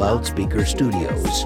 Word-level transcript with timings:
Cloudspeaker 0.00 0.64
Studios. 0.64 1.44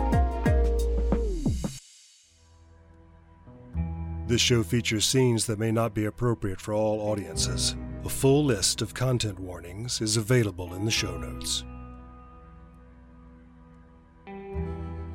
This 4.28 4.40
show 4.40 4.62
features 4.62 5.04
scenes 5.04 5.46
that 5.46 5.58
may 5.58 5.72
not 5.72 5.92
be 5.92 6.04
appropriate 6.04 6.60
for 6.60 6.72
all 6.72 7.00
audiences. 7.00 7.74
A 8.04 8.08
full 8.08 8.44
list 8.44 8.80
of 8.80 8.94
content 8.94 9.40
warnings 9.40 10.00
is 10.00 10.16
available 10.16 10.72
in 10.74 10.84
the 10.84 10.90
show 10.92 11.16
notes. 11.16 11.64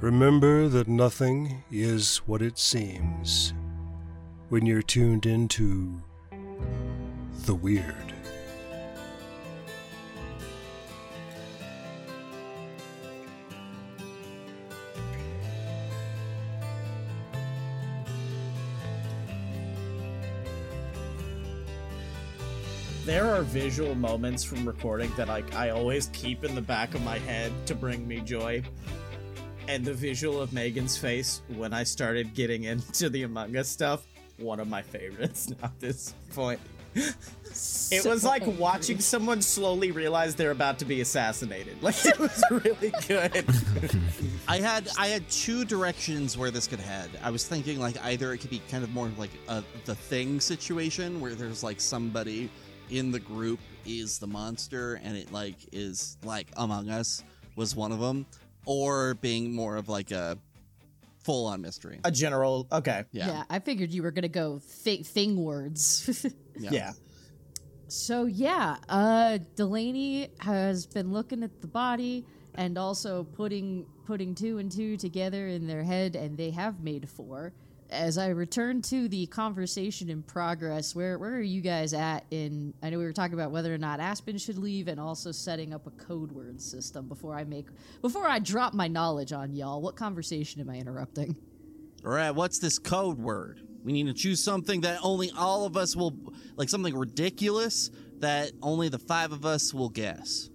Remember 0.02 0.68
that 0.68 0.90
nothing 0.90 1.64
is 1.72 2.18
what 2.26 2.42
it 2.42 2.60
seems 2.60 3.54
when 4.50 4.66
you're 4.66 4.82
tuned 4.82 5.26
into 5.26 6.04
the 7.46 7.56
weird. 7.56 8.09
There 23.10 23.26
are 23.26 23.42
visual 23.42 23.96
moments 23.96 24.44
from 24.44 24.68
recording 24.68 25.12
that 25.18 25.30
like 25.30 25.56
I 25.56 25.72
always 25.72 26.12
keep 26.14 26.44
in 26.44 26.54
the 26.54 26.62
back 26.62 26.94
of 26.94 27.04
my 27.04 27.18
head 27.18 27.52
to 27.66 27.74
bring 27.74 28.08
me 28.08 28.20
joy. 28.20 28.62
And 29.68 29.84
the 29.84 29.96
visual 29.96 30.40
of 30.40 30.54
Megan's 30.54 30.96
face 30.96 31.42
when 31.56 31.74
I 31.74 31.86
started 31.86 32.36
getting 32.36 32.64
into 32.66 33.10
the 33.10 33.24
Among 33.24 33.58
Us 33.58 33.68
stuff, 33.68 34.06
one 34.38 34.60
of 34.60 34.68
my 34.68 34.84
favorites 34.84 35.50
now 35.60 35.64
at 35.64 35.80
this 35.80 36.14
point. 36.36 36.60
It 37.92 38.06
was 38.06 38.24
like 38.24 38.46
watching 38.60 39.00
someone 39.00 39.42
slowly 39.42 39.90
realize 39.90 40.36
they're 40.36 40.52
about 40.52 40.78
to 40.80 40.86
be 40.86 41.02
assassinated. 41.02 41.82
Like 41.82 42.06
it 42.06 42.20
was 42.20 42.44
really 42.52 42.94
good. 43.08 43.44
I 44.48 44.60
had 44.60 44.88
I 45.00 45.08
had 45.08 45.28
two 45.32 45.66
directions 45.66 46.38
where 46.38 46.52
this 46.52 46.68
could 46.68 46.80
head. 46.80 47.10
I 47.24 47.32
was 47.32 47.48
thinking 47.48 47.80
like 47.80 48.00
either 48.06 48.32
it 48.34 48.38
could 48.38 48.52
be 48.52 48.62
kind 48.70 48.84
of 48.84 48.94
more 48.94 49.10
like 49.18 49.32
a 49.48 49.64
the 49.86 49.96
thing 49.96 50.40
situation 50.40 51.20
where 51.20 51.34
there's 51.34 51.64
like 51.64 51.82
somebody 51.82 52.52
in 52.90 53.12
the 53.12 53.20
group 53.20 53.60
is 53.86 54.20
the 54.20 54.28
monster 54.28 55.00
and 55.04 55.16
it 55.18 55.32
like 55.32 55.56
is 55.72 56.18
like 56.24 56.48
Among 56.58 56.90
Us 56.90 57.24
was 57.56 57.76
one 57.76 57.92
of 57.92 58.00
them, 58.00 58.26
or 58.66 59.16
being 59.16 59.54
more 59.54 59.76
of 59.78 59.90
like 59.90 60.12
a 60.12 60.38
full 61.24 61.46
on 61.48 61.62
mystery. 61.62 62.00
A 62.04 62.12
general 62.12 62.68
okay. 62.72 63.04
Yeah. 63.12 63.28
Yeah, 63.28 63.44
I 63.50 63.60
figured 63.60 63.92
you 63.92 64.04
were 64.04 64.12
gonna 64.12 64.28
go 64.28 64.62
th- 64.84 65.06
thing 65.06 65.44
words. 65.44 66.26
Yeah. 66.62 66.72
Yeah. 66.74 66.92
so 67.88 68.26
yeah, 68.26 68.76
uh, 68.90 69.38
Delaney 69.56 70.30
has 70.40 70.86
been 70.86 71.14
looking 71.14 71.42
at 71.42 71.62
the 71.62 71.68
body 71.68 72.26
and 72.56 72.78
also 72.78 73.24
putting 73.24 73.86
putting 74.06 74.36
two 74.36 74.58
and 74.58 74.70
two 74.70 74.98
together 74.98 75.48
in 75.48 75.68
their 75.68 75.84
head, 75.84 76.18
and 76.18 76.38
they 76.38 76.50
have 76.50 76.82
made 76.82 77.08
four. 77.08 77.54
As 77.92 78.20
I 78.20 78.28
return 78.28 78.84
to 78.84 79.08
the 79.08 79.26
conversation 79.26 80.10
in 80.10 80.22
progress, 80.22 80.96
where 80.96 81.18
where 81.18 81.34
are 81.34 81.42
you 81.42 81.60
guys 81.60 81.94
at 81.94 82.24
in? 82.30 82.74
I 82.84 82.92
know 82.92 83.00
we 83.00 83.04
were 83.04 83.14
talking 83.14 83.34
about 83.34 83.52
whether 83.52 83.74
or 83.74 83.80
not 83.80 84.00
Aspen 84.00 84.38
should 84.38 84.60
leave, 84.60 84.88
and 84.88 85.00
also 85.00 85.32
setting 85.32 85.74
up 85.74 85.88
a 85.88 85.92
code 85.92 86.32
word 86.32 86.62
system 86.62 87.08
before 87.08 87.36
I 87.36 87.46
make 87.46 87.66
before 88.02 88.28
I 88.28 88.38
drop 88.38 88.76
my 88.76 88.88
knowledge 88.88 89.34
on 89.34 89.56
y'all. 89.56 89.82
What 89.82 89.96
conversation 89.96 90.62
am 90.62 90.70
I 90.70 90.76
interrupting? 90.76 91.36
All 92.06 92.12
right, 92.12 92.32
what's 92.32 92.60
this 92.60 92.78
code 92.78 93.18
word? 93.18 93.62
We 93.84 93.92
need 93.92 94.06
to 94.06 94.14
choose 94.14 94.44
something 94.44 94.82
that 94.82 95.00
only 95.02 95.32
all 95.36 95.66
of 95.66 95.76
us 95.76 95.96
will 95.96 96.16
like 96.58 96.70
something 96.70 96.96
ridiculous 96.96 97.90
that 98.20 98.52
only 98.62 98.90
the 98.90 99.00
five 99.00 99.32
of 99.32 99.46
us 99.46 99.74
will 99.74 99.90
guess. 99.90 100.50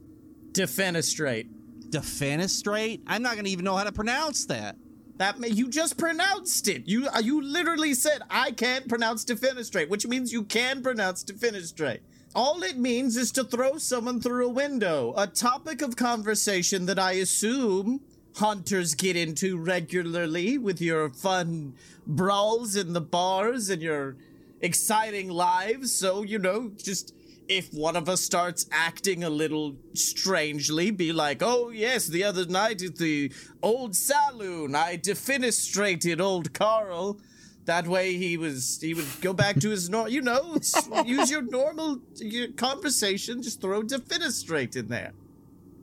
Defenestrate. 0.53 1.49
Defenestrate? 1.89 3.01
I'm 3.09 3.23
not 3.23 3.35
gonna 3.35 3.49
even 3.49 3.65
know 3.65 3.75
how 3.75 3.85
to 3.85 3.93
pronounce 3.93 4.47
that. 4.47 4.77
That 5.17 5.39
ma- 5.39 5.47
you 5.47 5.69
just 5.69 5.97
pronounced 5.97 6.67
it. 6.69 6.87
You 6.87 7.09
uh, 7.09 7.21
you 7.21 7.41
literally 7.41 7.95
said 7.95 8.23
I 8.31 8.51
can't 8.51 8.89
pronounce 8.89 9.25
defenestrate, 9.25 9.89
which 9.89 10.07
means 10.07 10.33
you 10.33 10.45
can 10.45 10.83
pronounce 10.83 11.25
defenestrate. 11.25 12.01
All 12.35 12.65
it 12.65 12.77
means 12.77 13.17
is 13.17 13.31
to 13.33 13.45
throw 13.45 13.79
someone 13.79 14.21
through 14.21 14.47
a 14.47 14.53
window. 14.53 15.15
A 15.17 15.29
topic 15.29 15.83
of 15.83 15.95
conversation 15.95 16.87
that 16.87 16.99
I 16.99 17.13
assume 17.13 18.01
hunters 18.37 18.97
get 18.97 19.17
into 19.17 19.57
regularly 19.57 20.59
with 20.59 20.81
your 20.81 21.11
fun 21.11 21.75
brawls 22.07 22.75
in 22.75 22.93
the 22.93 23.01
bars 23.01 23.71
and 23.71 23.81
your 23.81 24.17
exciting 24.61 25.29
lives. 25.31 25.93
So, 25.93 26.23
you 26.23 26.41
know, 26.41 26.73
just 26.77 27.15
if 27.49 27.73
one 27.73 27.97
of 27.97 28.09
us 28.09 28.21
starts 28.21 28.67
acting 28.71 29.25
a 29.25 29.31
little 29.31 29.77
strangely, 29.95 30.91
be 30.91 31.13
like, 31.13 31.43
oh, 31.43 31.71
yes, 31.71 32.07
the 32.07 32.25
other 32.25 32.47
night 32.47 32.83
at 32.83 32.97
the 32.97 33.33
old 33.63 33.95
saloon, 33.95 34.75
I 34.75 34.97
defenestrated 34.97 36.21
old 36.21 36.53
Carl. 36.53 37.19
That 37.67 37.87
way 37.87 38.17
he 38.17 38.37
was, 38.37 38.79
he 38.81 38.93
would 38.93 39.07
go 39.21 39.33
back 39.33 39.59
to 39.61 39.71
his 39.71 39.89
normal, 39.89 40.13
you 40.13 40.21
know, 40.21 40.57
use 41.07 41.31
your 41.31 41.43
normal 41.43 42.01
your 42.17 42.49
conversation, 42.53 43.43
just 43.43 43.61
throw 43.61 43.83
defenestrate 43.83 44.77
in 44.77 44.89
there. 44.89 45.13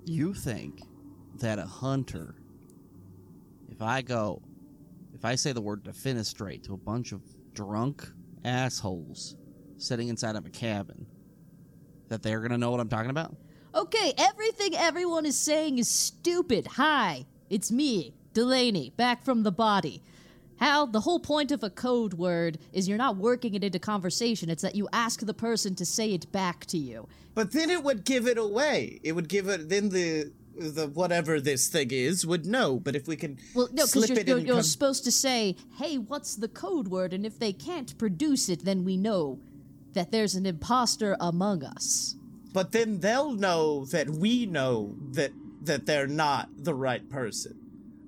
You 0.05 0.33
think 0.33 0.81
that 1.39 1.57
a 1.57 1.65
hunter, 1.65 2.35
if 3.69 3.81
I 3.81 4.01
go, 4.03 4.41
if 5.13 5.25
I 5.25 5.35
say 5.35 5.53
the 5.53 5.61
word 5.61 5.83
defenestrate 5.83 6.63
to 6.63 6.73
a 6.73 6.77
bunch 6.77 7.11
of 7.11 7.21
drunk 7.53 8.07
assholes 8.43 9.35
sitting 9.77 10.07
inside 10.07 10.35
of 10.35 10.45
a 10.45 10.49
cabin, 10.49 11.07
that 12.11 12.21
they're 12.21 12.41
gonna 12.41 12.57
know 12.57 12.69
what 12.69 12.79
I'm 12.79 12.89
talking 12.89 13.09
about? 13.09 13.35
Okay, 13.73 14.13
everything 14.17 14.75
everyone 14.75 15.25
is 15.25 15.37
saying 15.37 15.79
is 15.79 15.89
stupid. 15.89 16.67
Hi, 16.67 17.25
it's 17.49 17.71
me, 17.71 18.13
Delaney, 18.33 18.91
back 18.97 19.23
from 19.23 19.43
the 19.43 19.51
body. 19.51 20.03
Hal, 20.57 20.87
the 20.87 20.99
whole 20.99 21.19
point 21.21 21.51
of 21.51 21.63
a 21.63 21.69
code 21.69 22.13
word 22.13 22.59
is 22.73 22.87
you're 22.87 22.97
not 22.97 23.15
working 23.15 23.55
it 23.55 23.63
into 23.63 23.79
conversation, 23.79 24.49
it's 24.49 24.61
that 24.61 24.75
you 24.75 24.87
ask 24.93 25.21
the 25.21 25.33
person 25.33 25.73
to 25.75 25.85
say 25.85 26.13
it 26.13 26.31
back 26.31 26.65
to 26.67 26.77
you. 26.77 27.07
But 27.33 27.53
then 27.53 27.69
it 27.69 27.81
would 27.81 28.03
give 28.03 28.27
it 28.27 28.37
away. 28.37 28.99
It 29.03 29.13
would 29.13 29.29
give 29.29 29.47
it, 29.47 29.69
then 29.69 29.87
the, 29.89 30.31
the 30.55 30.87
whatever 30.89 31.39
this 31.39 31.69
thing 31.69 31.91
is 31.91 32.27
would 32.27 32.45
know. 32.45 32.77
But 32.77 32.97
if 32.97 33.07
we 33.07 33.15
can 33.15 33.39
Well, 33.55 33.69
no, 33.71 33.85
because 33.85 34.09
you're, 34.09 34.19
it 34.19 34.27
you're, 34.27 34.37
you're 34.37 34.55
con- 34.55 34.63
supposed 34.63 35.05
to 35.05 35.11
say, 35.11 35.55
hey, 35.77 35.97
what's 35.97 36.35
the 36.35 36.49
code 36.49 36.89
word? 36.89 37.13
And 37.13 37.25
if 37.25 37.39
they 37.39 37.53
can't 37.53 37.97
produce 37.97 38.49
it, 38.49 38.65
then 38.65 38.83
we 38.83 38.97
know 38.97 39.39
that 39.93 40.11
there's 40.11 40.35
an 40.35 40.45
imposter 40.45 41.15
among 41.19 41.63
us. 41.63 42.15
but 42.53 42.73
then 42.73 42.99
they'll 42.99 43.31
know 43.31 43.85
that 43.85 44.09
we 44.09 44.45
know 44.45 44.97
that 45.13 45.31
that 45.63 45.85
they're 45.85 46.05
not 46.07 46.49
the 46.57 46.73
right 46.73 47.07
person. 47.09 47.53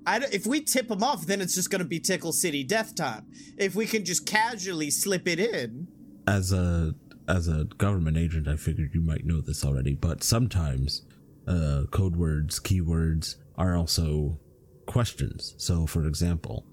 I 0.06 0.18
don't- 0.18 0.34
if 0.34 0.44
we 0.46 0.60
tip 0.60 0.88
them 0.88 1.02
off, 1.02 1.24
then 1.26 1.40
it's 1.40 1.54
just 1.54 1.70
going 1.70 1.78
to 1.80 1.88
be 1.88 1.98
Tickle 1.98 2.32
City 2.32 2.62
death 2.62 2.94
time. 2.94 3.24
If 3.56 3.74
we 3.74 3.86
can 3.86 4.04
just 4.04 4.26
casually 4.26 4.90
slip 4.90 5.26
it 5.26 5.38
in, 5.38 5.88
as 6.26 6.52
a 6.52 6.94
as 7.26 7.48
a 7.48 7.64
government 7.78 8.18
agent, 8.18 8.46
I 8.46 8.56
figured 8.56 8.90
you 8.92 9.00
might 9.00 9.24
know 9.24 9.40
this 9.40 9.64
already, 9.64 9.94
but 9.94 10.22
sometimes 10.22 11.02
uh, 11.46 11.84
code 11.90 12.16
words, 12.16 12.60
keywords 12.60 13.36
are 13.56 13.74
also 13.76 14.38
questions. 14.84 15.54
So, 15.56 15.86
for 15.86 16.06
example, 16.06 16.66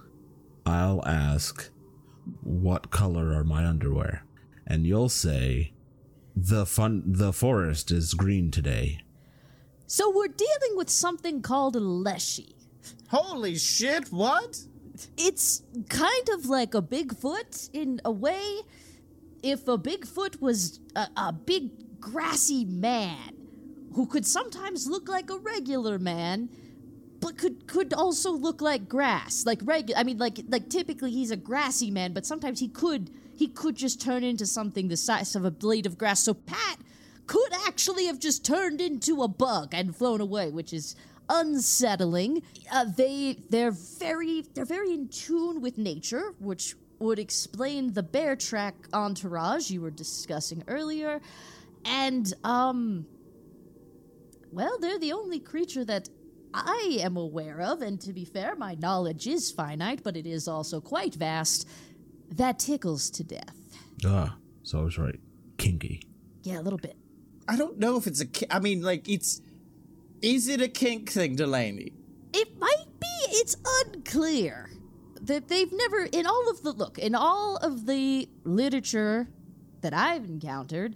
I'll 0.66 1.06
ask, 1.06 1.70
"What 2.44 2.92
color 2.92 3.34
are 3.34 3.46
my 3.46 3.66
underwear?" 3.66 4.26
And 4.66 4.86
you'll 4.86 5.10
say, 5.10 5.74
"The 6.36 6.66
fun, 6.66 7.04
the 7.06 7.34
forest 7.34 7.92
is 7.92 8.14
green 8.14 8.52
today." 8.52 9.02
So 9.88 10.10
we're 10.10 10.28
dealing 10.28 10.78
with 10.78 10.90
something 10.90 11.42
called 11.42 11.76
a 11.76 11.80
leshy. 11.80 12.56
holy 13.10 13.56
shit! 13.56 14.08
What? 14.12 14.64
It's 15.18 15.64
kind 15.90 16.30
of 16.34 16.46
like 16.46 16.74
a 16.74 16.82
Bigfoot 16.82 17.70
in 17.74 18.02
a 18.06 18.12
way. 18.12 18.62
If 19.44 19.68
a 19.68 19.78
Bigfoot 19.78 20.42
was 20.42 20.80
a, 20.96 21.08
a 21.18 21.34
big 21.34 22.00
grassy 22.00 22.66
man 22.66 23.34
who 23.94 24.06
could 24.06 24.26
sometimes 24.26 24.88
look 24.88 25.08
like 25.08 25.30
a 25.30 25.38
regular 25.38 26.00
man, 26.00 26.50
but 27.20 27.38
could 27.38 27.68
could 27.68 27.94
also 27.94 28.32
look 28.32 28.62
like 28.62 28.90
grass, 28.90 29.46
like 29.46 29.60
regular. 29.64 30.00
I 30.00 30.04
mean, 30.04 30.18
like 30.18 30.40
like 30.50 30.70
typically 30.70 31.12
he's 31.12 31.32
a 31.32 31.38
grassy 31.38 31.92
man, 31.92 32.14
but 32.14 32.26
sometimes 32.26 32.60
he 32.60 32.68
could 32.68 33.12
he 33.42 33.48
could 33.48 33.76
just 33.76 34.00
turn 34.00 34.24
into 34.24 34.46
something 34.46 34.88
the 34.88 34.96
size 34.96 35.36
of 35.36 35.44
a 35.44 35.50
blade 35.50 35.88
of 35.88 35.98
grass. 35.98 36.24
So 36.24 36.36
Pat 36.36 36.78
could 37.26 37.52
actually 37.66 38.06
have 38.06 38.20
just 38.20 38.46
turned 38.46 38.80
into 38.80 39.24
a 39.24 39.28
bug 39.28 39.74
and 39.74 39.96
flown 39.96 40.22
away, 40.22 40.52
which 40.52 40.72
is 40.72 40.96
unsettling. 41.28 42.44
Uh, 42.72 42.86
they 42.96 43.38
they're 43.50 43.72
very 43.72 44.46
they're 44.54 44.64
very 44.64 44.94
in 44.94 45.08
tune 45.08 45.60
with 45.60 45.80
nature, 45.80 46.36
which 46.38 46.76
would 47.00 47.18
explain 47.18 47.94
the 47.94 48.04
bear 48.04 48.36
track 48.36 48.76
entourage 48.94 49.72
you 49.72 49.82
were 49.82 49.90
discussing 49.90 50.64
earlier, 50.68 51.20
and 51.84 52.32
um. 52.44 53.08
Well, 54.52 54.78
they're 54.80 55.00
the 55.00 55.14
only 55.14 55.40
creature 55.40 55.86
that 55.86 56.10
I 56.54 56.98
am 57.02 57.18
aware 57.18 57.62
of, 57.62 57.82
and 57.82 58.00
to 58.02 58.14
be 58.14 58.26
fair, 58.26 58.56
my 58.56 58.76
knowledge 58.76 59.26
is 59.26 59.50
finite, 59.50 60.04
but 60.04 60.18
it 60.18 60.28
is 60.28 60.48
also 60.48 60.82
quite 60.82 61.16
vast. 61.16 61.68
That 62.32 62.60
tickles 62.60 63.10
to 63.12 63.24
death. 63.24 63.56
Ah, 64.06 64.38
so 64.64 64.80
I 64.80 64.84
was 64.84 64.98
right. 64.98 65.20
Kinky. 65.58 66.02
Yeah, 66.44 66.60
a 66.60 66.64
little 66.64 66.80
bit. 66.80 66.96
I 67.48 67.58
don't 67.58 67.78
know 67.78 67.98
if 67.98 68.08
it's 68.08 68.22
a. 68.22 68.26
ki- 68.26 68.48
I 68.50 68.60
mean, 68.60 68.82
like 68.82 69.08
it's. 69.10 69.42
Is 70.22 70.48
it 70.48 70.62
a 70.62 70.68
kink 70.68 71.10
thing, 71.12 71.36
Delaney? 71.36 71.94
It 72.34 72.58
might 72.60 72.86
be. 73.00 73.08
It's 73.30 73.56
unclear 73.86 74.70
that 75.22 75.48
they've 75.48 75.72
never 75.72 76.06
in 76.06 76.26
all 76.26 76.50
of 76.50 76.64
the 76.64 76.72
look 76.72 76.98
in 76.98 77.16
all 77.16 77.58
of 77.58 77.86
the 77.86 78.28
literature 78.44 79.28
that 79.82 79.94
I've 79.94 80.26
encountered, 80.26 80.96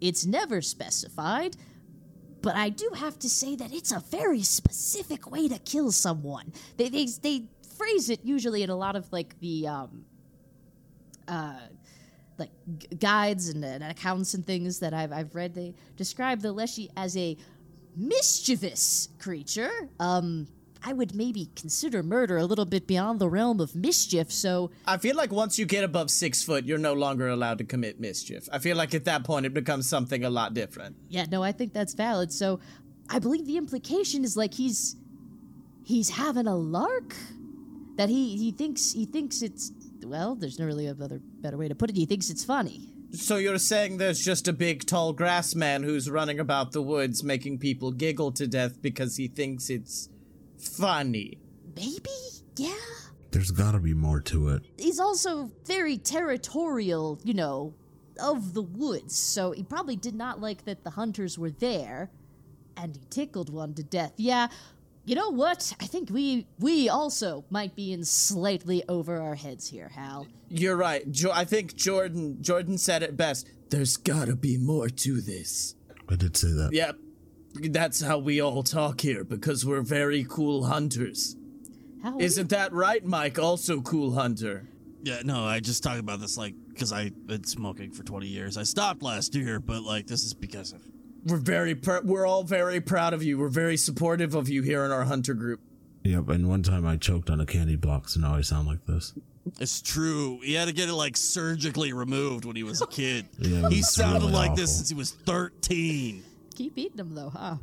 it's 0.00 0.24
never 0.26 0.60
specified. 0.62 1.56
But 2.40 2.56
I 2.56 2.70
do 2.70 2.90
have 2.96 3.18
to 3.20 3.28
say 3.30 3.54
that 3.56 3.72
it's 3.72 3.92
a 3.92 4.00
very 4.00 4.42
specific 4.42 5.30
way 5.30 5.48
to 5.48 5.58
kill 5.58 5.92
someone. 5.92 6.52
They 6.76 6.88
they 6.88 7.06
they 7.06 7.44
phrase 7.78 8.10
it 8.10 8.20
usually 8.24 8.62
in 8.62 8.70
a 8.70 8.76
lot 8.76 8.96
of 8.96 9.10
like 9.12 9.38
the 9.40 9.68
um 9.68 10.04
uh 11.28 11.54
like 12.38 12.50
g- 12.78 12.88
guides 12.96 13.48
and, 13.48 13.64
and 13.64 13.84
accounts 13.84 14.34
and 14.34 14.46
things 14.46 14.78
that 14.80 14.94
I've 14.94 15.12
I've 15.12 15.34
read. 15.34 15.54
They 15.54 15.74
describe 15.96 16.40
the 16.40 16.52
Leshy 16.52 16.90
as 16.96 17.16
a 17.16 17.36
mischievous 17.96 19.08
creature. 19.18 19.70
Um, 20.00 20.48
I 20.84 20.92
would 20.92 21.14
maybe 21.14 21.48
consider 21.54 22.02
murder 22.02 22.38
a 22.38 22.44
little 22.44 22.64
bit 22.64 22.88
beyond 22.88 23.20
the 23.20 23.28
realm 23.28 23.60
of 23.60 23.76
mischief. 23.76 24.32
So 24.32 24.72
I 24.84 24.96
feel 24.96 25.14
like 25.14 25.30
once 25.30 25.56
you 25.58 25.64
get 25.64 25.84
above 25.84 26.10
six 26.10 26.42
foot, 26.42 26.64
you're 26.64 26.78
no 26.78 26.92
longer 26.94 27.28
allowed 27.28 27.58
to 27.58 27.64
commit 27.64 28.00
mischief. 28.00 28.48
I 28.52 28.58
feel 28.58 28.76
like 28.76 28.92
at 28.92 29.04
that 29.04 29.22
point 29.22 29.46
it 29.46 29.54
becomes 29.54 29.88
something 29.88 30.24
a 30.24 30.30
lot 30.30 30.54
different. 30.54 30.96
yeah, 31.08 31.26
no, 31.30 31.42
I 31.42 31.52
think 31.52 31.72
that's 31.72 31.94
valid. 31.94 32.32
So 32.32 32.58
I 33.08 33.20
believe 33.20 33.46
the 33.46 33.58
implication 33.58 34.24
is 34.24 34.36
like 34.36 34.54
he's 34.54 34.96
he's 35.84 36.10
having 36.10 36.46
a 36.46 36.56
lark. 36.56 37.14
That 37.96 38.08
he 38.08 38.36
he 38.36 38.50
thinks 38.52 38.90
he 38.92 39.04
thinks 39.04 39.42
it's 39.42 39.70
well. 40.04 40.34
There's 40.34 40.58
no 40.58 40.66
really 40.66 40.88
other 40.88 41.20
better 41.40 41.56
way 41.56 41.68
to 41.68 41.74
put 41.74 41.90
it. 41.90 41.96
He 41.96 42.06
thinks 42.06 42.30
it's 42.30 42.44
funny. 42.44 42.92
So 43.12 43.36
you're 43.36 43.58
saying 43.58 43.98
there's 43.98 44.20
just 44.20 44.48
a 44.48 44.52
big 44.52 44.86
tall 44.86 45.12
grass 45.12 45.54
man 45.54 45.82
who's 45.82 46.08
running 46.10 46.40
about 46.40 46.72
the 46.72 46.80
woods 46.82 47.22
making 47.22 47.58
people 47.58 47.92
giggle 47.92 48.32
to 48.32 48.46
death 48.46 48.80
because 48.80 49.16
he 49.16 49.28
thinks 49.28 49.68
it's 49.68 50.08
funny. 50.58 51.38
Maybe, 51.76 52.10
yeah. 52.56 52.74
There's 53.30 53.50
gotta 53.50 53.78
be 53.80 53.94
more 53.94 54.20
to 54.22 54.48
it. 54.50 54.62
he's 54.78 54.98
also 54.98 55.50
very 55.64 55.96
territorial, 55.98 57.18
you 57.24 57.34
know, 57.34 57.74
of 58.20 58.54
the 58.54 58.62
woods. 58.62 59.16
So 59.16 59.52
he 59.52 59.62
probably 59.62 59.96
did 59.96 60.14
not 60.14 60.40
like 60.40 60.64
that 60.64 60.84
the 60.84 60.90
hunters 60.90 61.38
were 61.38 61.50
there, 61.50 62.10
and 62.76 62.96
he 62.96 63.02
tickled 63.10 63.50
one 63.52 63.74
to 63.74 63.82
death. 63.82 64.12
Yeah, 64.16 64.48
you 65.04 65.14
know 65.14 65.30
what? 65.30 65.74
I 65.80 65.86
think 65.86 66.10
we 66.10 66.46
we 66.58 66.88
also 66.88 67.44
might 67.50 67.74
be 67.74 67.92
in 67.92 68.04
slightly 68.04 68.82
over 68.88 69.20
our 69.20 69.34
heads 69.34 69.68
here, 69.68 69.88
Hal. 69.88 70.26
You're 70.48 70.76
right. 70.76 71.10
Jo- 71.10 71.32
I 71.32 71.44
think 71.44 71.74
Jordan 71.74 72.42
Jordan 72.42 72.78
said 72.78 73.02
it 73.02 73.16
best. 73.16 73.48
There's 73.70 73.96
gotta 73.96 74.36
be 74.36 74.58
more 74.58 74.88
to 74.88 75.20
this. 75.20 75.74
I 76.08 76.16
did 76.16 76.36
say 76.36 76.48
that. 76.48 76.70
Yep. 76.72 76.96
That's 77.70 78.00
how 78.02 78.18
we 78.18 78.40
all 78.40 78.62
talk 78.62 79.00
here 79.00 79.24
because 79.24 79.66
we're 79.66 79.82
very 79.82 80.24
cool 80.28 80.66
hunters. 80.66 81.36
How 82.02 82.18
Isn't 82.18 82.50
that 82.50 82.72
right, 82.72 83.04
Mike? 83.04 83.38
Also 83.38 83.80
cool 83.80 84.14
hunter. 84.14 84.68
Yeah, 85.04 85.22
no, 85.24 85.44
I 85.44 85.60
just 85.60 85.82
talk 85.82 85.98
about 85.98 86.20
this 86.20 86.36
like 86.36 86.54
because 86.68 86.92
I've 86.92 87.26
been 87.26 87.44
smoking 87.44 87.90
for 87.92 88.02
20 88.04 88.26
years. 88.26 88.56
I 88.56 88.62
stopped 88.62 89.02
last 89.02 89.34
year, 89.34 89.58
but 89.58 89.82
like 89.82 90.06
this 90.06 90.22
is 90.24 90.32
because 90.34 90.72
of. 90.72 90.80
We're 91.24 91.36
very 91.36 91.74
pr- 91.74 92.02
we're 92.04 92.26
all 92.26 92.42
very 92.44 92.80
proud 92.80 93.14
of 93.14 93.22
you. 93.22 93.38
We're 93.38 93.48
very 93.48 93.76
supportive 93.76 94.34
of 94.34 94.48
you 94.48 94.62
here 94.62 94.84
in 94.84 94.90
our 94.90 95.04
hunter 95.04 95.34
group. 95.34 95.60
Yep, 96.04 96.28
and 96.30 96.48
one 96.48 96.62
time 96.64 96.84
I 96.84 96.96
choked 96.96 97.30
on 97.30 97.40
a 97.40 97.46
candy 97.46 97.76
block, 97.76 98.08
so 98.08 98.20
now 98.20 98.34
I 98.34 98.40
sound 98.40 98.66
like 98.66 98.84
this. 98.86 99.14
It's 99.60 99.80
true. 99.80 100.40
He 100.42 100.54
had 100.54 100.66
to 100.66 100.74
get 100.74 100.88
it 100.88 100.94
like 100.94 101.16
surgically 101.16 101.92
removed 101.92 102.44
when 102.44 102.56
he 102.56 102.62
was 102.64 102.82
a 102.82 102.86
kid. 102.86 103.26
Yeah, 103.38 103.68
he 103.68 103.82
sounded 103.82 104.20
really 104.22 104.32
like 104.32 104.54
this 104.56 104.76
since 104.76 104.88
he 104.88 104.94
was 104.96 105.12
13. 105.12 106.22
keep 106.54 106.76
eating 106.78 106.96
them 106.96 107.14
though, 107.14 107.30
huh? 107.30 107.56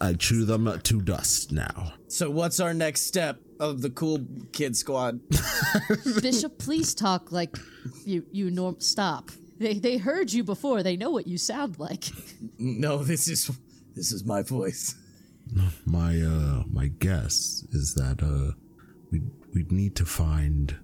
I 0.00 0.14
chew 0.14 0.46
them 0.46 0.80
to 0.80 1.00
dust 1.02 1.52
now. 1.52 1.92
So 2.08 2.30
what's 2.30 2.60
our 2.60 2.72
next 2.72 3.02
step 3.02 3.40
of 3.58 3.82
the 3.82 3.90
cool 3.90 4.20
kid 4.52 4.74
squad? 4.74 5.20
Bishop, 6.22 6.56
please 6.58 6.94
talk 6.94 7.30
like 7.30 7.58
you 8.06 8.24
you 8.32 8.50
norm. 8.50 8.80
Stop. 8.80 9.30
They 9.60 9.74
they 9.74 9.98
heard 9.98 10.32
you 10.32 10.42
before. 10.42 10.82
They 10.82 10.96
know 10.96 11.10
what 11.10 11.26
you 11.26 11.36
sound 11.36 11.78
like. 11.78 12.06
no, 12.58 13.04
this 13.04 13.28
is 13.28 13.50
this 13.94 14.10
is 14.10 14.24
my 14.24 14.42
voice. 14.42 14.96
My 15.84 16.20
uh 16.20 16.64
my 16.66 16.88
guess 16.88 17.66
is 17.70 17.94
that 17.94 18.22
uh 18.22 18.56
we 19.12 19.20
we'd 19.54 19.70
need 19.70 19.94
to 19.96 20.06
find 20.06 20.74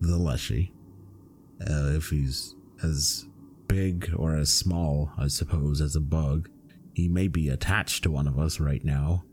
the 0.00 0.16
Leshy. 0.16 0.72
Uh, 1.60 1.92
if 1.96 2.08
he's 2.08 2.54
as 2.82 3.26
big 3.68 4.10
or 4.16 4.36
as 4.36 4.52
small, 4.52 5.12
I 5.18 5.28
suppose, 5.28 5.80
as 5.80 5.94
a 5.94 6.00
bug, 6.00 6.48
he 6.94 7.08
may 7.08 7.28
be 7.28 7.48
attached 7.48 8.02
to 8.04 8.10
one 8.10 8.26
of 8.26 8.38
us 8.38 8.58
right 8.58 8.84
now. 8.84 9.24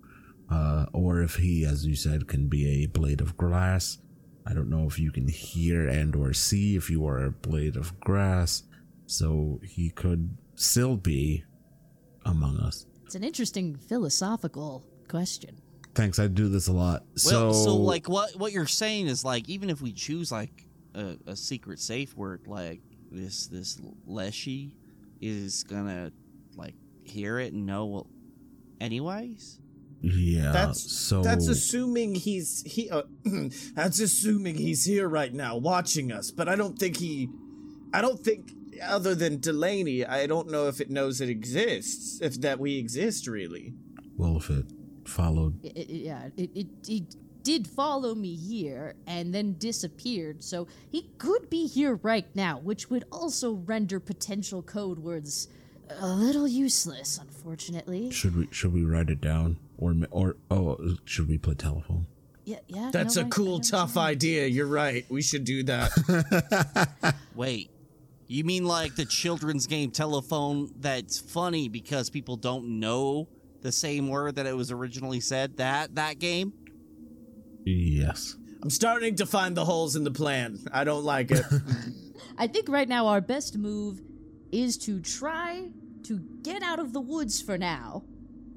Uh, 0.50 0.86
or 0.94 1.22
if 1.22 1.36
he, 1.36 1.66
as 1.66 1.86
you 1.86 1.96
said, 1.96 2.28
can 2.28 2.48
be 2.48 2.84
a 2.84 2.88
blade 2.88 3.22
of 3.22 3.38
grass. 3.38 4.00
I 4.46 4.54
don't 4.54 4.70
know 4.70 4.86
if 4.86 5.00
you 5.00 5.12
can 5.12 5.28
hear 5.28 5.88
and 5.88 6.16
or 6.16 6.34
see 6.34 6.76
if 6.76 6.90
you 6.90 7.06
are 7.08 7.24
a 7.24 7.32
blade 7.32 7.76
of 7.76 8.00
grass. 8.00 8.64
So 9.12 9.60
he 9.62 9.90
could 9.90 10.38
still 10.56 10.96
be 10.96 11.44
among 12.25 12.58
us. 12.60 12.86
It's 13.06 13.16
an 13.16 13.25
interesting 13.25 13.75
philosophical 13.75 14.86
question. 15.10 15.60
Thanks, 15.94 16.18
I 16.18 16.28
do 16.28 16.48
this 16.48 16.69
a 16.69 16.72
lot. 16.72 17.04
Well, 17.25 17.52
so, 17.52 17.66
so 17.66 17.75
like 17.75 18.08
what 18.08 18.38
what 18.38 18.54
you're 18.54 18.66
saying 18.68 19.08
is 19.08 19.25
like 19.25 19.50
even 19.50 19.69
if 19.69 19.81
we 19.81 19.92
choose 19.92 20.31
like 20.31 20.66
a, 20.96 21.18
a 21.28 21.36
secret 21.36 21.80
safe 21.80 22.16
word 22.16 22.48
like 22.48 22.80
this 23.12 23.48
this 23.48 23.81
Leshy 24.06 24.78
is 25.19 25.66
gonna 25.66 26.13
like 26.56 26.75
hear 27.04 27.38
it 27.38 27.52
and 27.52 27.66
know 27.66 27.88
what 27.88 28.06
anyways. 28.80 29.60
yeah. 30.00 30.54
That's 30.54 30.90
so 30.90 31.22
that's 31.22 31.50
assuming 31.50 32.16
he's 32.16 32.63
he. 32.66 32.90
Uh, 32.90 33.04
that's 33.75 34.00
assuming 34.00 34.56
he's 34.56 34.86
here 34.86 35.10
right 35.10 35.34
now, 35.34 35.58
watching 35.58 36.13
us. 36.13 36.31
But 36.31 36.48
I 36.48 36.56
don't 36.56 36.80
think 36.80 36.96
he. 36.96 37.28
I 37.94 38.00
don't 38.02 38.24
think 38.24 38.54
other 38.83 39.16
than 39.16 39.39
Delaney, 39.39 40.06
I 40.06 40.28
don't 40.28 40.50
know 40.50 40.68
if 40.68 40.80
it 40.81 40.89
knows 40.89 41.22
it 41.22 41.30
exists. 41.30 42.19
If 42.22 42.42
that 42.42 42.60
we 42.60 42.78
exist 42.78 43.28
really. 43.28 43.74
well, 44.18 44.38
if 44.38 44.50
it 44.50 44.66
followed, 45.06 45.63
It, 45.66 45.78
it- 45.78 45.89
yeah, 45.89 46.30
it, 46.38 46.50
it, 46.56 46.68
it 46.88 47.16
did 47.44 47.68
follow 47.68 48.13
me 48.13 48.36
here 48.36 48.94
and 49.07 49.33
then 49.33 49.54
disappeared, 49.57 50.44
so 50.44 50.68
he 50.92 51.10
could 51.18 51.50
be 51.50 51.66
here 51.68 51.95
right 52.04 52.28
now, 52.36 52.60
which 52.60 52.89
would 52.92 53.04
also 53.12 53.54
render 53.54 54.00
potential 54.00 54.62
code 54.62 55.00
words 55.00 55.48
a 56.00 56.07
little 56.07 56.48
useless, 56.48 57.18
unfortunately. 57.18 58.12
should 58.12 58.36
we 58.38 58.48
should 58.51 58.72
we 58.74 58.84
write 58.86 59.10
it 59.10 59.19
down 59.22 59.57
or 59.77 59.95
or 60.12 60.36
oh, 60.51 60.77
should 61.03 61.27
we 61.27 61.38
play 61.39 61.56
telephone? 61.56 62.06
Yeah, 62.46 62.60
yeah. 62.67 62.91
That's 62.94 63.15
no, 63.15 63.24
a 63.24 63.25
I- 63.25 63.27
I 63.27 63.29
cool, 63.32 63.58
know 63.58 63.63
tough 63.63 63.98
idea. 63.98 64.46
You're 64.48 64.67
right. 64.67 65.03
We 65.10 65.22
should 65.24 65.44
do 65.44 65.63
that. 65.63 67.15
Wait. 67.36 67.71
You 68.32 68.46
mean 68.46 68.64
like 68.64 68.96
the 68.96 69.04
children's 69.04 69.68
game 69.68 69.92
telephone 69.92 70.72
that's 70.80 71.20
funny 71.20 71.68
because 71.68 72.10
people 72.10 72.38
don't 72.38 72.80
know 72.80 73.28
the 73.62 73.74
same 73.74 74.08
word 74.08 74.36
that 74.36 74.46
it 74.46 74.56
was 74.56 74.72
originally 74.72 75.20
said? 75.20 75.58
That 75.58 75.96
that 75.96 76.18
game? 76.18 76.54
Yes. 77.66 78.38
I'm 78.64 78.70
starting 78.70 79.16
to 79.16 79.26
find 79.26 79.58
the 79.58 79.66
holes 79.66 79.98
in 79.98 80.06
the 80.06 80.12
plan. 80.12 80.60
I 80.72 80.86
don't 80.86 81.04
like 81.04 81.30
it. 81.30 81.44
I 82.38 82.48
think 82.48 82.70
right 82.70 82.88
now 82.88 83.08
our 83.08 83.20
best 83.20 83.58
move 83.58 84.00
is 84.50 84.78
to 84.78 85.02
try 85.02 85.68
to 86.04 86.20
get 86.42 86.64
out 86.64 86.80
of 86.80 86.94
the 86.94 87.02
woods 87.02 87.42
for 87.42 87.58
now, 87.58 88.06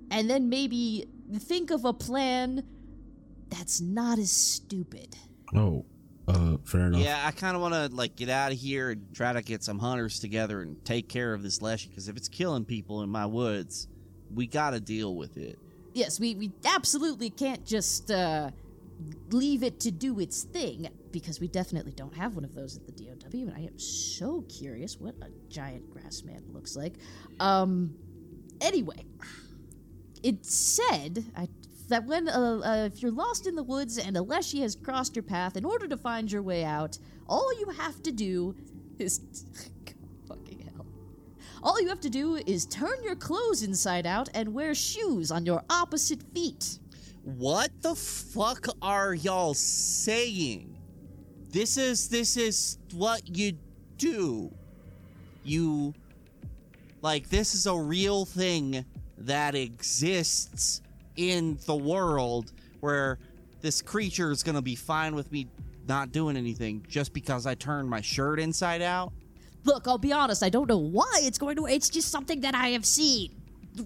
and 0.08 0.30
then 0.30 0.48
maybe 0.48 1.08
think 1.36 1.72
of 1.72 1.84
a 1.84 1.92
plan 1.92 2.62
that's 3.50 3.80
not 3.80 4.20
as 4.20 4.30
stupid. 4.30 5.16
Oh, 5.52 5.84
uh, 6.26 6.56
fair 6.64 6.82
enough. 6.82 7.00
Yeah, 7.00 7.22
I 7.24 7.30
kind 7.30 7.54
of 7.54 7.62
want 7.62 7.74
to 7.74 7.94
like 7.94 8.16
get 8.16 8.28
out 8.28 8.52
of 8.52 8.58
here 8.58 8.90
and 8.90 9.14
try 9.14 9.32
to 9.32 9.42
get 9.42 9.62
some 9.62 9.78
hunters 9.78 10.20
together 10.20 10.62
and 10.62 10.82
take 10.84 11.08
care 11.08 11.34
of 11.34 11.42
this 11.42 11.60
leshy 11.60 11.88
because 11.88 12.08
if 12.08 12.16
it's 12.16 12.28
killing 12.28 12.64
people 12.64 13.02
in 13.02 13.10
my 13.10 13.26
woods, 13.26 13.88
we 14.32 14.46
got 14.46 14.70
to 14.70 14.80
deal 14.80 15.14
with 15.14 15.36
it. 15.36 15.58
Yes, 15.92 16.18
we, 16.18 16.34
we 16.34 16.50
absolutely 16.64 17.30
can't 17.30 17.64
just 17.64 18.10
uh, 18.10 18.50
leave 19.30 19.62
it 19.62 19.80
to 19.80 19.90
do 19.90 20.18
its 20.18 20.42
thing 20.42 20.88
because 21.12 21.40
we 21.40 21.46
definitely 21.46 21.92
don't 21.92 22.14
have 22.16 22.34
one 22.34 22.44
of 22.44 22.54
those 22.54 22.76
at 22.76 22.86
the 22.86 22.92
DOW, 22.92 23.28
and 23.32 23.52
I 23.54 23.60
am 23.60 23.78
so 23.78 24.42
curious 24.48 24.98
what 24.98 25.14
a 25.22 25.28
giant 25.48 25.90
grass 25.90 26.22
man 26.24 26.42
looks 26.52 26.74
like. 26.74 26.94
Um, 27.38 27.94
anyway, 28.60 29.04
it 30.22 30.44
said 30.44 31.24
I, 31.36 31.48
that 31.94 32.04
when 32.06 32.28
uh, 32.28 32.60
uh, 32.64 32.88
if 32.92 33.00
you're 33.02 33.12
lost 33.12 33.46
in 33.46 33.54
the 33.54 33.62
woods 33.62 33.98
and 33.98 34.16
a 34.16 34.22
leshy 34.22 34.60
has 34.62 34.74
crossed 34.74 35.14
your 35.14 35.22
path, 35.22 35.56
in 35.56 35.64
order 35.64 35.86
to 35.86 35.96
find 35.96 36.30
your 36.30 36.42
way 36.42 36.64
out, 36.64 36.98
all 37.28 37.56
you 37.60 37.68
have 37.68 38.02
to 38.02 38.10
do 38.10 38.52
is 38.98 39.20
fucking 40.28 40.68
hell. 40.74 40.86
All 41.62 41.80
you 41.80 41.88
have 41.88 42.00
to 42.00 42.10
do 42.10 42.34
is 42.34 42.66
turn 42.66 42.96
your 43.04 43.14
clothes 43.14 43.62
inside 43.62 44.06
out 44.06 44.28
and 44.34 44.52
wear 44.52 44.74
shoes 44.74 45.30
on 45.30 45.46
your 45.46 45.62
opposite 45.70 46.20
feet. 46.34 46.80
What 47.22 47.70
the 47.80 47.94
fuck 47.94 48.66
are 48.82 49.14
y'all 49.14 49.54
saying? 49.54 50.76
This 51.50 51.76
is 51.76 52.08
this 52.08 52.36
is 52.36 52.78
what 52.92 53.36
you 53.36 53.52
do. 53.98 54.52
You 55.44 55.94
like 57.02 57.28
this 57.28 57.54
is 57.54 57.66
a 57.66 57.76
real 57.76 58.24
thing 58.24 58.84
that 59.16 59.54
exists 59.54 60.80
in 61.16 61.58
the 61.66 61.74
world 61.76 62.52
where 62.80 63.18
this 63.60 63.80
creature 63.82 64.30
is 64.30 64.42
gonna 64.42 64.62
be 64.62 64.74
fine 64.74 65.14
with 65.14 65.30
me 65.32 65.46
not 65.86 66.12
doing 66.12 66.36
anything 66.36 66.84
just 66.88 67.12
because 67.12 67.46
I 67.46 67.54
turned 67.54 67.88
my 67.88 68.00
shirt 68.00 68.40
inside 68.40 68.82
out? 68.82 69.12
Look, 69.64 69.86
I'll 69.88 69.98
be 69.98 70.12
honest, 70.12 70.42
I 70.42 70.48
don't 70.50 70.68
know 70.68 70.78
why 70.78 71.20
it's 71.22 71.38
going 71.38 71.56
to. 71.56 71.66
It's 71.66 71.88
just 71.88 72.10
something 72.10 72.40
that 72.42 72.54
I 72.54 72.68
have 72.68 72.84
seen 72.84 73.34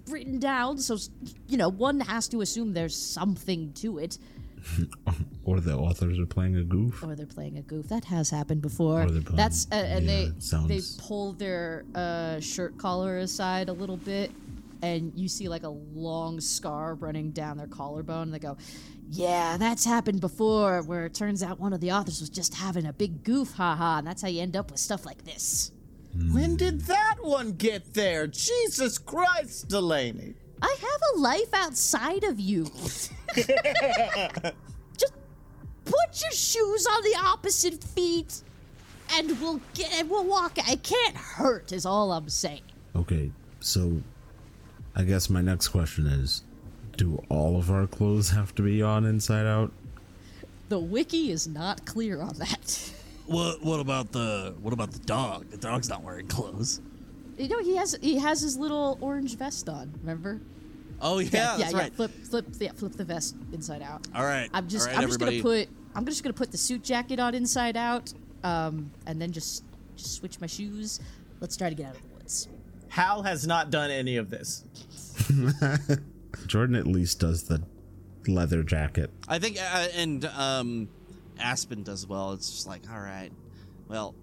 written 0.09 0.39
down, 0.39 0.77
so, 0.77 0.97
you 1.47 1.57
know, 1.57 1.69
one 1.69 1.99
has 2.01 2.27
to 2.29 2.41
assume 2.41 2.73
there's 2.73 2.95
something 2.95 3.71
to 3.73 3.97
it. 3.99 4.17
Or 5.45 5.59
the 5.59 5.75
authors 5.75 6.19
are 6.19 6.27
playing 6.27 6.57
a 6.57 6.63
goof. 6.63 7.01
Or 7.01 7.15
they're 7.15 7.25
playing 7.25 7.57
a 7.57 7.61
goof. 7.63 7.87
That 7.87 8.03
has 8.05 8.29
happened 8.29 8.61
before. 8.61 9.01
Or 9.01 9.05
playing- 9.07 9.23
That's 9.35 9.65
uh, 9.71 9.75
and 9.75 10.05
yeah, 10.05 10.11
they 10.11 10.31
sounds- 10.39 10.67
they 10.97 11.01
pull 11.07 11.33
their 11.33 11.85
uh, 11.95 12.39
shirt 12.39 12.77
collar 12.77 13.17
aside 13.19 13.69
a 13.69 13.73
little 13.73 13.97
bit, 13.97 14.31
and 14.81 15.11
you 15.15 15.27
see 15.27 15.47
like 15.49 15.63
a 15.63 15.69
long 15.69 16.39
scar 16.39 16.95
running 16.95 17.31
down 17.31 17.57
their 17.57 17.67
collarbone. 17.67 18.23
And 18.23 18.33
they 18.33 18.39
go, 18.39 18.57
"Yeah, 19.09 19.57
that's 19.57 19.85
happened 19.85 20.21
before." 20.21 20.81
Where 20.81 21.05
it 21.05 21.13
turns 21.13 21.43
out 21.43 21.59
one 21.59 21.73
of 21.73 21.81
the 21.81 21.91
authors 21.91 22.19
was 22.19 22.29
just 22.29 22.55
having 22.55 22.85
a 22.85 22.93
big 22.93 23.23
goof, 23.23 23.53
haha, 23.53 23.99
and 23.99 24.07
that's 24.07 24.21
how 24.21 24.27
you 24.27 24.41
end 24.41 24.55
up 24.55 24.71
with 24.71 24.79
stuff 24.79 25.05
like 25.05 25.23
this. 25.25 25.71
When 26.31 26.55
did 26.55 26.81
that 26.81 27.17
one 27.21 27.53
get 27.53 27.93
there? 27.93 28.27
Jesus 28.27 28.97
Christ, 28.97 29.69
Delaney. 29.69 30.33
I 30.61 30.75
have 30.79 31.01
a 31.15 31.19
life 31.19 31.53
outside 31.53 32.23
of 32.23 32.39
you. 32.39 32.65
Just 33.35 35.13
put 35.85 36.21
your 36.21 36.31
shoes 36.31 36.87
on 36.87 37.03
the 37.03 37.15
opposite 37.23 37.83
feet, 37.83 38.41
and 39.13 39.39
we'll 39.39 39.61
get 39.73 39.93
and 39.93 40.09
we'll 40.09 40.25
walk. 40.25 40.57
It 40.57 40.83
can't 40.83 41.15
hurt, 41.15 41.71
is 41.71 41.85
all 41.85 42.11
I'm 42.11 42.27
saying. 42.29 42.63
Okay, 42.95 43.31
so 43.59 44.01
I 44.99 45.03
guess 45.03 45.29
my 45.29 45.39
next 45.39 45.69
question 45.69 46.07
is 46.07 46.43
do 46.97 47.23
all 47.29 47.55
of 47.55 47.71
our 47.71 47.87
clothes 47.87 48.31
have 48.31 48.53
to 48.55 48.61
be 48.61 48.81
on 48.81 49.05
inside 49.05 49.45
out? 49.45 49.71
The 50.67 50.77
wiki 50.77 51.31
is 51.31 51.47
not 51.47 51.85
clear 51.85 52.21
on 52.21 52.33
that. 52.39 52.91
What 53.25 53.63
what 53.63 53.79
about 53.79 54.11
the 54.11 54.55
what 54.61 54.73
about 54.73 54.91
the 54.91 54.99
dog? 54.99 55.49
The 55.51 55.57
dog's 55.57 55.87
not 55.87 56.03
wearing 56.03 56.27
clothes. 56.27 56.81
You 57.37 57.47
know, 57.47 57.59
he 57.59 57.77
has 57.77 57.97
he 58.01 58.19
has 58.19 58.41
his 58.41 58.57
little 58.57 58.97
orange 58.99 59.37
vest 59.37 59.69
on. 59.69 59.93
Remember? 60.01 60.41
Oh 60.99 61.19
yeah, 61.19 61.29
yeah, 61.31 61.57
that's 61.57 61.71
yeah. 61.71 61.79
right. 61.79 61.93
Flip, 61.93 62.11
flip, 62.11 62.45
yeah, 62.59 62.73
flip 62.73 62.91
the 62.91 63.05
vest 63.05 63.37
inside 63.53 63.81
out. 63.81 64.05
All 64.13 64.25
right. 64.25 64.49
I'm 64.53 64.67
just, 64.67 64.85
all 64.85 64.93
right, 64.93 65.01
I'm 65.01 65.07
just 65.07 65.21
everybody. 65.21 65.41
gonna 65.41 65.65
put, 65.65 65.75
I'm 65.95 66.05
just 66.05 66.23
gonna 66.23 66.33
put 66.33 66.51
the 66.51 66.57
suit 66.57 66.83
jacket 66.83 67.21
on 67.21 67.35
inside 67.35 67.77
out, 67.77 68.11
um, 68.43 68.91
and 69.05 69.21
then 69.21 69.31
just, 69.31 69.63
just 69.95 70.15
switch 70.15 70.41
my 70.41 70.47
shoes. 70.47 70.99
Let's 71.39 71.55
try 71.55 71.69
to 71.69 71.75
get 71.75 71.85
out 71.85 71.95
of 71.95 72.01
the 72.01 72.15
woods. 72.15 72.49
Hal 72.89 73.23
has 73.23 73.47
not 73.47 73.69
done 73.69 73.91
any 73.91 74.17
of 74.17 74.29
this. 74.29 74.65
Jordan 76.47 76.75
at 76.75 76.87
least 76.87 77.19
does 77.19 77.43
the 77.43 77.63
leather 78.27 78.63
jacket. 78.63 79.11
I 79.27 79.39
think, 79.39 79.57
uh, 79.59 79.87
and 79.95 80.25
um, 80.25 80.89
Aspen 81.39 81.83
does 81.83 82.05
well. 82.07 82.33
It's 82.33 82.49
just 82.49 82.67
like, 82.67 82.81
all 82.91 82.99
right, 82.99 83.31
well, 83.87 84.15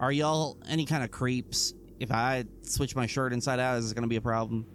are 0.00 0.12
y'all 0.12 0.56
any 0.68 0.86
kind 0.86 1.02
of 1.04 1.10
creeps? 1.10 1.74
If 1.98 2.10
I 2.12 2.44
switch 2.62 2.94
my 2.94 3.06
shirt 3.06 3.32
inside 3.32 3.58
out, 3.58 3.78
is 3.78 3.90
it 3.90 3.94
gonna 3.94 4.06
be 4.06 4.16
a 4.16 4.20
problem? 4.20 4.66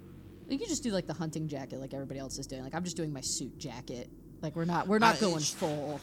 You 0.50 0.58
can 0.58 0.68
just 0.68 0.84
do 0.84 0.92
like 0.92 1.08
the 1.08 1.13
hunting 1.13 1.48
jacket, 1.48 1.80
like 1.80 1.94
everybody 1.94 2.20
else 2.20 2.38
is 2.40 2.48
doing. 2.48 2.63
Like 2.63 2.74
I'm 2.75 2.84
just 2.84 2.98
doing 2.98 3.13
my 3.13 3.22
suit 3.22 3.58
jacket. 3.58 4.10
Like 4.42 4.56
we're 4.56 4.66
not, 4.66 4.88
we're 4.88 5.00
not 5.00 5.16
I- 5.18 5.20
going 5.20 5.40
sh- 5.42 5.51
full. 5.54 6.00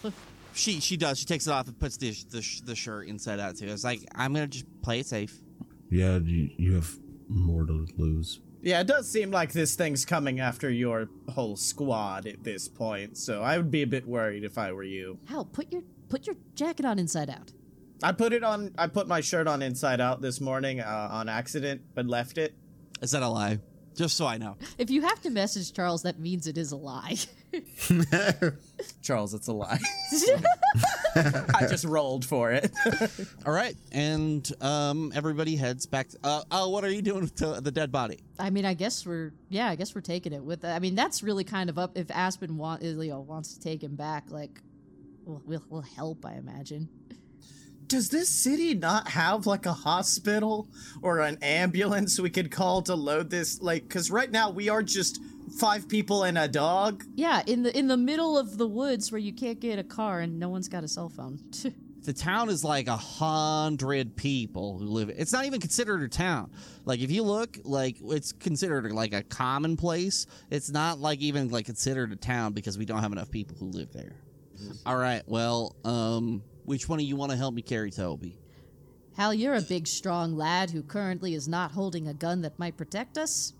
She 0.54 0.80
she 0.80 0.96
does. 0.96 1.18
She 1.18 1.26
takes 1.26 1.46
it 1.46 1.50
off 1.50 1.66
and 1.68 1.78
puts 1.78 1.96
the 1.96 2.10
the, 2.30 2.60
the 2.64 2.75
shirt 2.75 3.06
inside 3.08 3.38
out 3.40 3.56
too. 3.56 3.66
It's 3.66 3.84
like 3.84 4.00
I'm 4.14 4.32
gonna 4.32 4.46
just 4.46 4.64
play 4.82 5.00
it 5.00 5.06
safe. 5.06 5.38
Yeah, 5.90 6.18
you, 6.18 6.50
you 6.56 6.75
have 6.75 6.90
more 7.28 7.64
to 7.66 7.87
lose. 7.96 8.40
Yeah, 8.60 8.80
it 8.80 8.86
does 8.86 9.08
seem 9.10 9.30
like 9.30 9.52
this 9.52 9.76
thing's 9.76 10.04
coming 10.04 10.40
after 10.40 10.68
your 10.70 11.08
whole 11.30 11.56
squad 11.56 12.26
at 12.26 12.42
this 12.42 12.68
point, 12.68 13.16
so 13.16 13.42
I 13.42 13.56
would 13.56 13.70
be 13.70 13.82
a 13.82 13.86
bit 13.86 14.06
worried 14.06 14.44
if 14.44 14.58
I 14.58 14.72
were 14.72 14.82
you. 14.82 15.18
Hal, 15.26 15.44
put 15.44 15.72
your 15.72 15.82
put 16.08 16.26
your 16.26 16.36
jacket 16.54 16.84
on 16.84 16.98
inside 16.98 17.30
out. 17.30 17.52
I 18.02 18.12
put 18.12 18.32
it 18.32 18.42
on. 18.42 18.74
I 18.76 18.86
put 18.88 19.06
my 19.06 19.20
shirt 19.20 19.46
on 19.46 19.62
inside 19.62 20.00
out 20.00 20.20
this 20.20 20.40
morning 20.40 20.80
uh, 20.80 21.08
on 21.10 21.28
accident, 21.28 21.82
but 21.94 22.06
left 22.06 22.38
it. 22.38 22.54
Is 23.00 23.12
that 23.12 23.22
a 23.22 23.28
lie? 23.28 23.60
Just 23.96 24.16
so 24.16 24.26
I 24.26 24.38
know. 24.38 24.56
If 24.76 24.90
you 24.90 25.02
have 25.02 25.20
to 25.22 25.30
message 25.30 25.72
Charles, 25.72 26.02
that 26.02 26.20
means 26.20 26.46
it 26.46 26.56
is 26.58 26.72
a 26.72 26.76
lie. 26.76 27.16
Charles, 29.02 29.34
it's 29.34 29.48
a 29.48 29.52
lie. 29.52 29.78
I 31.16 31.66
just 31.68 31.84
rolled 31.84 32.24
for 32.24 32.52
it. 32.52 32.70
All 33.46 33.52
right, 33.52 33.76
and 33.92 34.50
um, 34.60 35.12
everybody 35.14 35.56
heads 35.56 35.86
back. 35.86 36.08
uh, 36.22 36.42
oh, 36.50 36.68
what 36.68 36.84
are 36.84 36.90
you 36.90 37.02
doing 37.02 37.28
to 37.36 37.60
the 37.60 37.70
dead 37.70 37.90
body? 37.90 38.20
I 38.38 38.50
mean, 38.50 38.64
I 38.64 38.74
guess 38.74 39.06
we're 39.06 39.32
yeah, 39.48 39.68
I 39.68 39.74
guess 39.76 39.94
we're 39.94 40.00
taking 40.00 40.32
it 40.32 40.42
with. 40.42 40.64
I 40.64 40.78
mean, 40.78 40.94
that's 40.94 41.22
really 41.22 41.44
kind 41.44 41.70
of 41.70 41.78
up. 41.78 41.96
If 41.96 42.10
Aspen 42.10 42.56
want, 42.56 42.82
you 42.82 42.94
know, 42.94 43.20
wants 43.20 43.54
to 43.54 43.60
take 43.60 43.82
him 43.82 43.96
back, 43.96 44.30
like, 44.30 44.60
we'll 45.24 45.42
we'll, 45.44 45.64
we'll 45.68 45.82
help. 45.82 46.24
I 46.26 46.34
imagine. 46.34 46.88
Does 47.86 48.10
this 48.10 48.28
city 48.28 48.74
not 48.74 49.08
have 49.08 49.46
like 49.46 49.64
a 49.64 49.72
hospital 49.72 50.68
or 51.00 51.20
an 51.20 51.38
ambulance 51.40 52.20
we 52.20 52.28
could 52.28 52.50
call 52.50 52.82
to 52.82 52.94
load 52.94 53.30
this? 53.30 53.62
Like, 53.62 53.88
because 53.88 54.10
right 54.10 54.30
now 54.30 54.50
we 54.50 54.68
are 54.68 54.82
just 54.82 55.22
five 55.48 55.88
people 55.88 56.24
and 56.24 56.38
a 56.38 56.48
dog. 56.48 57.04
Yeah, 57.14 57.42
in 57.46 57.62
the 57.62 57.76
in 57.76 57.88
the 57.88 57.96
middle 57.96 58.38
of 58.38 58.58
the 58.58 58.66
woods 58.66 59.10
where 59.12 59.18
you 59.18 59.32
can't 59.32 59.60
get 59.60 59.78
a 59.78 59.84
car 59.84 60.20
and 60.20 60.38
no 60.38 60.48
one's 60.48 60.68
got 60.68 60.84
a 60.84 60.88
cell 60.88 61.08
phone. 61.08 61.40
The 62.04 62.14
town 62.14 62.48
is 62.48 62.64
like 62.64 62.86
a 62.86 62.96
hundred 62.96 64.16
people 64.16 64.78
who 64.78 64.86
live. 64.86 65.10
It's 65.10 65.32
not 65.32 65.44
even 65.44 65.60
considered 65.60 66.00
a 66.00 66.08
town. 66.08 66.50
Like 66.86 67.00
if 67.00 67.10
you 67.10 67.22
look, 67.22 67.58
like 67.64 67.98
it's 68.02 68.32
considered 68.32 68.90
like 68.92 69.12
a 69.12 69.22
common 69.24 69.76
place. 69.76 70.26
It's 70.48 70.70
not 70.70 70.98
like 71.00 71.20
even 71.20 71.48
like 71.48 71.66
considered 71.66 72.10
a 72.12 72.16
town 72.16 72.54
because 72.54 72.78
we 72.78 72.86
don't 72.86 73.00
have 73.00 73.12
enough 73.12 73.30
people 73.30 73.58
who 73.58 73.66
live 73.66 73.92
there. 73.92 74.16
All 74.86 74.96
right. 74.96 75.22
Well, 75.26 75.76
um, 75.84 76.42
which 76.64 76.88
one 76.88 76.98
of 76.98 77.04
you 77.04 77.16
want 77.16 77.30
to 77.32 77.36
help 77.36 77.52
me 77.52 77.60
carry 77.60 77.90
Toby? 77.90 78.38
Hal, 79.16 79.34
you're 79.34 79.56
a 79.56 79.60
big, 79.60 79.86
strong 79.86 80.36
lad 80.36 80.70
who 80.70 80.82
currently 80.82 81.34
is 81.34 81.48
not 81.48 81.72
holding 81.72 82.08
a 82.08 82.14
gun 82.14 82.40
that 82.42 82.58
might 82.58 82.76
protect 82.76 83.18
us. 83.18 83.52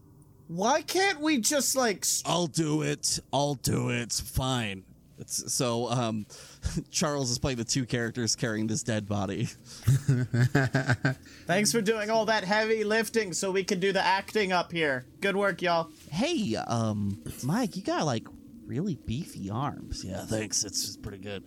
Why 0.49 0.81
can't 0.81 1.21
we 1.21 1.39
just 1.39 1.77
like? 1.77 2.07
I'll 2.25 2.47
do 2.47 2.83
it. 2.83 3.21
I'll 3.33 3.55
do 3.55 3.91
it. 3.91 4.13
Fine. 4.13 4.85
It's, 5.19 5.53
so, 5.53 5.91
um, 5.91 6.27
Charles 6.91 7.31
is 7.31 7.39
playing 7.39 7.59
the 7.59 7.65
two 7.65 7.85
characters 7.85 8.35
carrying 8.35 8.67
this 8.67 8.83
dead 8.83 9.07
body. 9.07 9.45
Thanks 11.47 11.73
for 11.73 11.81
doing 11.81 12.09
all 12.09 12.27
that 12.27 12.45
heavy 12.45 12.85
lifting 12.85 13.33
so 13.33 13.51
we 13.51 13.65
can 13.65 13.81
do 13.81 13.93
the 13.93 14.01
acting 14.01 14.53
up 14.53 14.73
here. 14.73 15.07
Good 15.21 15.37
work, 15.37 15.61
y'all. 15.61 15.91
Hey, 16.11 16.57
um, 16.57 17.23
Mike, 17.43 17.77
you 17.77 17.83
got 17.83 18.07
like 18.07 18.27
really 18.65 18.95
beefy 18.95 19.51
arms. 19.51 20.05
Yeah, 20.05 20.25
thanks. 20.25 20.65
It's 20.65 20.87
just 20.87 21.03
pretty 21.03 21.19
good. 21.19 21.45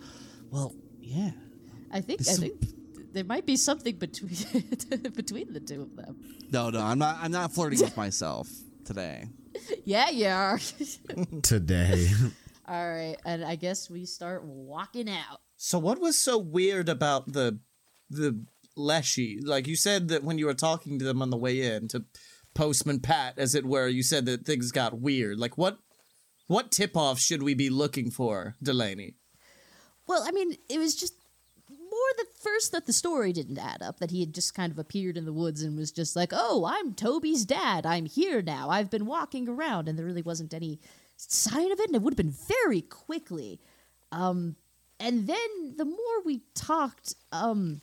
Well, 0.51 0.75
yeah. 0.99 1.31
I 1.93 2.01
think 2.01 2.21
I 2.21 2.33
think 2.33 2.61
there 3.13 3.23
might 3.23 3.45
be 3.45 3.55
something 3.55 3.95
between 3.95 4.29
between 5.15 5.53
the 5.53 5.59
two 5.59 5.83
of 5.83 5.95
them. 5.95 6.17
No, 6.51 6.69
no, 6.69 6.81
I'm 6.81 6.99
not. 6.99 7.17
I'm 7.21 7.31
not 7.31 7.53
flirting 7.53 7.79
with 7.79 7.97
myself 7.97 8.49
today. 8.85 9.27
Yeah, 9.85 10.09
you 10.09 10.27
are. 10.27 10.59
Today. 11.41 12.07
All 12.67 12.89
right, 12.89 13.17
and 13.25 13.43
I 13.43 13.55
guess 13.55 13.89
we 13.89 14.05
start 14.05 14.43
walking 14.43 15.09
out. 15.09 15.41
So 15.57 15.77
what 15.77 15.99
was 15.99 16.19
so 16.19 16.37
weird 16.37 16.89
about 16.89 17.33
the 17.33 17.59
the 18.09 18.43
Leshy? 18.75 19.39
Like 19.43 19.67
you 19.67 19.75
said 19.75 20.07
that 20.07 20.23
when 20.23 20.37
you 20.37 20.45
were 20.45 20.53
talking 20.53 20.99
to 20.99 21.05
them 21.05 21.21
on 21.21 21.29
the 21.29 21.37
way 21.37 21.61
in 21.61 21.87
to 21.89 22.05
Postman 22.53 22.99
Pat, 22.99 23.33
as 23.37 23.55
it 23.55 23.65
were, 23.65 23.87
you 23.87 24.03
said 24.03 24.25
that 24.25 24.45
things 24.45 24.71
got 24.71 24.99
weird. 24.99 25.39
Like 25.39 25.57
what 25.57 25.79
what 26.47 26.71
tip 26.71 26.95
off 26.95 27.19
should 27.19 27.43
we 27.43 27.53
be 27.53 27.69
looking 27.69 28.11
for, 28.11 28.55
Delaney? 28.61 29.15
Well, 30.07 30.23
I 30.25 30.31
mean, 30.31 30.55
it 30.69 30.79
was 30.79 30.95
just 30.95 31.13
the 32.17 32.27
first 32.39 32.71
that 32.71 32.85
the 32.85 32.93
story 32.93 33.33
didn't 33.33 33.57
add 33.57 33.81
up. 33.81 33.99
That 33.99 34.11
he 34.11 34.19
had 34.19 34.33
just 34.33 34.53
kind 34.53 34.71
of 34.71 34.79
appeared 34.79 35.17
in 35.17 35.25
the 35.25 35.33
woods 35.33 35.61
and 35.61 35.77
was 35.77 35.91
just 35.91 36.15
like, 36.15 36.31
"Oh, 36.33 36.65
I'm 36.65 36.93
Toby's 36.93 37.45
dad. 37.45 37.85
I'm 37.85 38.05
here 38.05 38.41
now. 38.41 38.69
I've 38.69 38.89
been 38.89 39.05
walking 39.05 39.47
around," 39.47 39.87
and 39.87 39.97
there 39.97 40.05
really 40.05 40.21
wasn't 40.21 40.53
any 40.53 40.79
sign 41.17 41.71
of 41.71 41.79
it. 41.79 41.87
And 41.87 41.95
it 41.95 42.01
would 42.01 42.13
have 42.13 42.17
been 42.17 42.35
very 42.63 42.81
quickly. 42.81 43.59
Um, 44.11 44.55
and 44.99 45.27
then 45.27 45.75
the 45.77 45.85
more 45.85 46.23
we 46.23 46.41
talked, 46.53 47.15
um, 47.31 47.81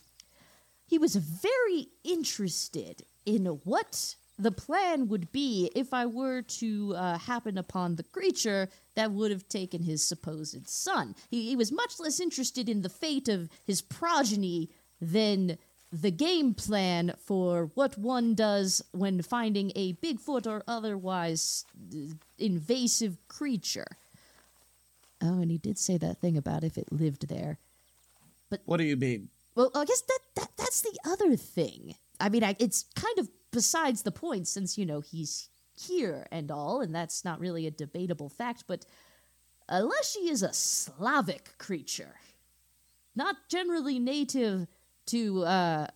he 0.85 0.97
was 0.97 1.15
very 1.15 1.89
interested 2.03 3.03
in 3.25 3.45
what 3.45 4.15
the 4.39 4.51
plan 4.51 5.09
would 5.09 5.31
be 5.33 5.69
if 5.75 5.93
I 5.93 6.05
were 6.05 6.41
to 6.41 6.95
uh, 6.95 7.17
happen 7.17 7.57
upon 7.57 7.97
the 7.97 8.03
creature 8.03 8.69
that 8.95 9.11
would 9.11 9.31
have 9.31 9.47
taken 9.49 9.83
his 9.83 10.01
supposed 10.01 10.67
son. 10.67 11.13
He, 11.29 11.49
he 11.49 11.55
was 11.57 11.71
much 11.71 11.99
less 11.99 12.21
interested 12.21 12.69
in 12.69 12.81
the 12.81 12.89
fate 12.89 13.27
of 13.27 13.49
his 13.65 13.81
progeny 13.81 14.69
than 15.01 15.57
the 15.91 16.11
game 16.11 16.53
plan 16.53 17.13
for 17.25 17.69
what 17.73 17.97
one 17.97 18.33
does 18.33 18.81
when 18.91 19.21
finding 19.21 19.71
a 19.75 19.93
Bigfoot 19.93 20.47
or 20.47 20.63
otherwise 20.67 21.65
uh, 21.93 22.13
invasive 22.37 23.17
creature. 23.27 23.87
Oh, 25.21 25.41
and 25.41 25.51
he 25.51 25.57
did 25.57 25.77
say 25.77 25.97
that 25.97 26.19
thing 26.19 26.37
about 26.37 26.63
if 26.63 26.77
it 26.77 26.93
lived 26.93 27.27
there. 27.27 27.57
But 28.49 28.61
what 28.65 28.77
do 28.77 28.85
you 28.85 28.95
mean? 28.95 29.29
Well, 29.55 29.71
I 29.75 29.83
guess 29.83 30.01
that, 30.01 30.19
that 30.35 30.49
that's 30.55 30.81
the 30.81 30.97
other 31.05 31.35
thing. 31.35 31.95
I 32.21 32.29
mean, 32.29 32.43
I, 32.43 32.55
it's 32.59 32.85
kind 32.95 33.19
of 33.19 33.29
besides 33.51 34.03
the 34.03 34.11
point 34.11 34.47
since 34.47 34.77
you 34.77 34.85
know 34.85 35.01
he's 35.01 35.49
here 35.87 36.27
and 36.31 36.51
all, 36.51 36.81
and 36.81 36.93
that's 36.93 37.23
not 37.23 37.39
really 37.39 37.65
a 37.67 37.71
debatable 37.71 38.29
fact. 38.29 38.65
But 38.67 38.85
A 39.67 39.83
Leshy 39.83 40.29
is 40.29 40.43
a 40.43 40.53
Slavic 40.53 41.57
creature, 41.57 42.15
not 43.15 43.35
generally 43.49 43.99
native 43.99 44.67
to 45.07 45.43
uh, 45.43 45.87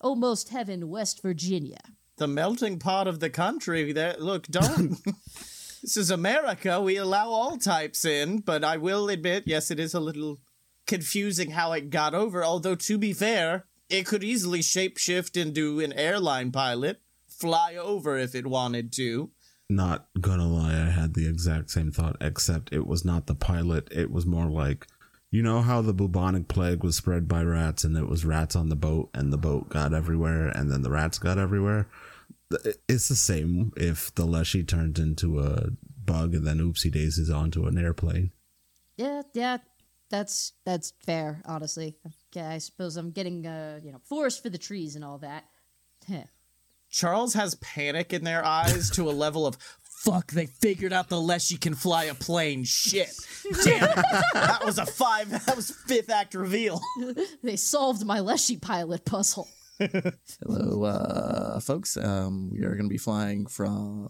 almost 0.00 0.50
heaven, 0.50 0.88
West 0.88 1.22
Virginia. 1.22 1.80
The 2.16 2.28
melting 2.28 2.78
pot 2.78 3.08
of 3.08 3.20
the 3.20 3.30
country. 3.30 3.92
There, 3.92 4.16
look, 4.18 4.46
don't. 4.46 5.02
this 5.82 5.96
is 5.96 6.10
America. 6.10 6.80
We 6.80 6.96
allow 6.96 7.30
all 7.30 7.56
types 7.56 8.04
in, 8.04 8.40
but 8.40 8.62
I 8.62 8.76
will 8.76 9.08
admit, 9.08 9.44
yes, 9.46 9.70
it 9.70 9.80
is 9.80 9.94
a 9.94 10.00
little 10.00 10.38
confusing 10.86 11.52
how 11.52 11.72
it 11.72 11.90
got 11.90 12.14
over. 12.14 12.44
Although, 12.44 12.74
to 12.74 12.98
be 12.98 13.12
fair, 13.12 13.64
it 13.90 14.06
could 14.06 14.24
easily 14.24 14.60
shapeshift 14.60 15.36
into 15.36 15.80
an 15.80 15.92
airline 15.92 16.52
pilot, 16.52 17.00
fly 17.28 17.76
over 17.76 18.16
if 18.16 18.34
it 18.34 18.46
wanted 18.46 18.92
to. 18.92 19.30
Not 19.68 20.08
gonna 20.20 20.48
lie, 20.48 20.72
I 20.72 20.90
had 20.90 21.14
the 21.14 21.28
exact 21.28 21.70
same 21.70 21.92
thought, 21.92 22.16
except 22.20 22.72
it 22.72 22.86
was 22.86 23.04
not 23.04 23.26
the 23.26 23.34
pilot. 23.34 23.88
It 23.92 24.10
was 24.10 24.26
more 24.26 24.50
like, 24.50 24.86
you 25.30 25.42
know 25.42 25.62
how 25.62 25.80
the 25.80 25.94
bubonic 25.94 26.48
plague 26.48 26.82
was 26.82 26.96
spread 26.96 27.28
by 27.28 27.42
rats, 27.42 27.84
and 27.84 27.96
it 27.96 28.08
was 28.08 28.24
rats 28.24 28.56
on 28.56 28.68
the 28.68 28.76
boat, 28.76 29.10
and 29.14 29.32
the 29.32 29.38
boat 29.38 29.68
got 29.68 29.94
everywhere, 29.94 30.48
and 30.48 30.70
then 30.70 30.82
the 30.82 30.90
rats 30.90 31.18
got 31.18 31.38
everywhere. 31.38 31.88
It's 32.88 33.08
the 33.08 33.14
same 33.14 33.72
if 33.76 34.12
the 34.16 34.24
leshy 34.24 34.64
turned 34.64 34.98
into 34.98 35.38
a 35.38 35.68
bug, 36.04 36.34
and 36.34 36.44
then 36.44 36.58
oopsie 36.58 36.90
daisies 36.90 37.30
onto 37.30 37.66
an 37.66 37.78
airplane. 37.78 38.32
Yeah, 38.96 39.22
yeah, 39.34 39.58
that's 40.10 40.54
that's 40.66 40.92
fair. 41.06 41.42
Honestly, 41.44 41.96
okay, 42.04 42.14
I 42.36 42.58
suppose 42.58 42.96
I'm 42.96 43.10
getting 43.10 43.46
uh, 43.46 43.80
you 43.82 43.92
know, 43.92 44.00
forest 44.04 44.42
for 44.42 44.50
the 44.50 44.58
trees 44.58 44.96
and 44.96 45.04
all 45.04 45.18
that. 45.18 45.44
Heh. 46.08 46.24
Charles 46.90 47.34
has 47.34 47.54
panic 47.56 48.12
in 48.12 48.24
their 48.24 48.44
eyes 48.44 48.90
to 48.90 49.08
a 49.08 49.12
level 49.12 49.46
of 49.46 49.56
fuck. 49.80 50.32
They 50.32 50.46
figured 50.46 50.92
out 50.92 51.08
the 51.08 51.20
Leshy 51.20 51.56
can 51.56 51.74
fly 51.74 52.04
a 52.04 52.14
plane. 52.14 52.64
Shit, 52.64 53.10
damn. 53.64 53.80
That 54.34 54.62
was 54.64 54.78
a 54.78 54.86
five. 54.86 55.30
That 55.30 55.54
was 55.54 55.70
fifth 55.70 56.10
act 56.10 56.34
reveal. 56.34 56.80
They 57.42 57.56
solved 57.56 58.04
my 58.04 58.20
Leshy 58.20 58.56
pilot 58.56 59.04
puzzle. 59.04 59.48
Hello, 59.78 60.84
uh, 60.84 61.60
folks. 61.60 61.96
Um, 61.96 62.50
we 62.50 62.64
are 62.64 62.70
going 62.70 62.84
to 62.84 62.88
be 62.88 62.98
flying 62.98 63.46
from 63.46 64.08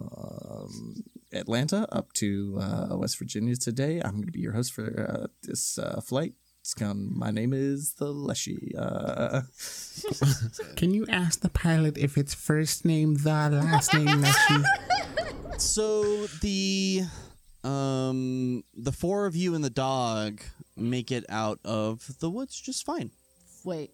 Atlanta 1.33 1.87
up 1.93 2.13
to 2.15 2.59
uh, 2.61 2.97
West 2.97 3.19
Virginia 3.19 3.57
today. 3.57 4.01
I'm 4.03 4.13
going 4.13 4.27
to 4.27 4.33
be 4.33 4.41
your 4.41 4.53
host 4.53 4.73
for 4.73 5.09
uh, 5.09 5.27
this 5.43 5.79
uh, 5.79 6.01
flight. 6.01 6.35
It's 6.61 6.75
come, 6.75 7.19
my 7.19 7.31
name 7.31 7.55
is 7.55 7.95
the 7.95 8.13
Leshy. 8.13 8.75
Uh, 8.77 9.41
Can 10.77 10.93
you 10.93 11.07
ask 11.09 11.41
the 11.41 11.49
pilot 11.49 11.97
if 11.97 12.19
it's 12.19 12.35
first 12.35 12.85
name 12.85 13.15
the, 13.17 13.31
last 13.51 13.95
name 13.95 14.21
leshy? 14.21 14.55
So 15.59 16.27
the 16.41 17.03
um 17.65 18.65
the 18.75 18.93
four 18.93 19.27
of 19.27 19.37
you 19.37 19.55
and 19.55 19.63
the 19.63 19.69
dog 19.69 20.41
make 20.75 21.13
it 21.13 21.27
out 21.29 21.61
of 21.67 22.19
the 22.19 22.31
woods 22.31 22.59
just 22.59 22.87
fine. 22.87 23.11
Wait, 23.65 23.91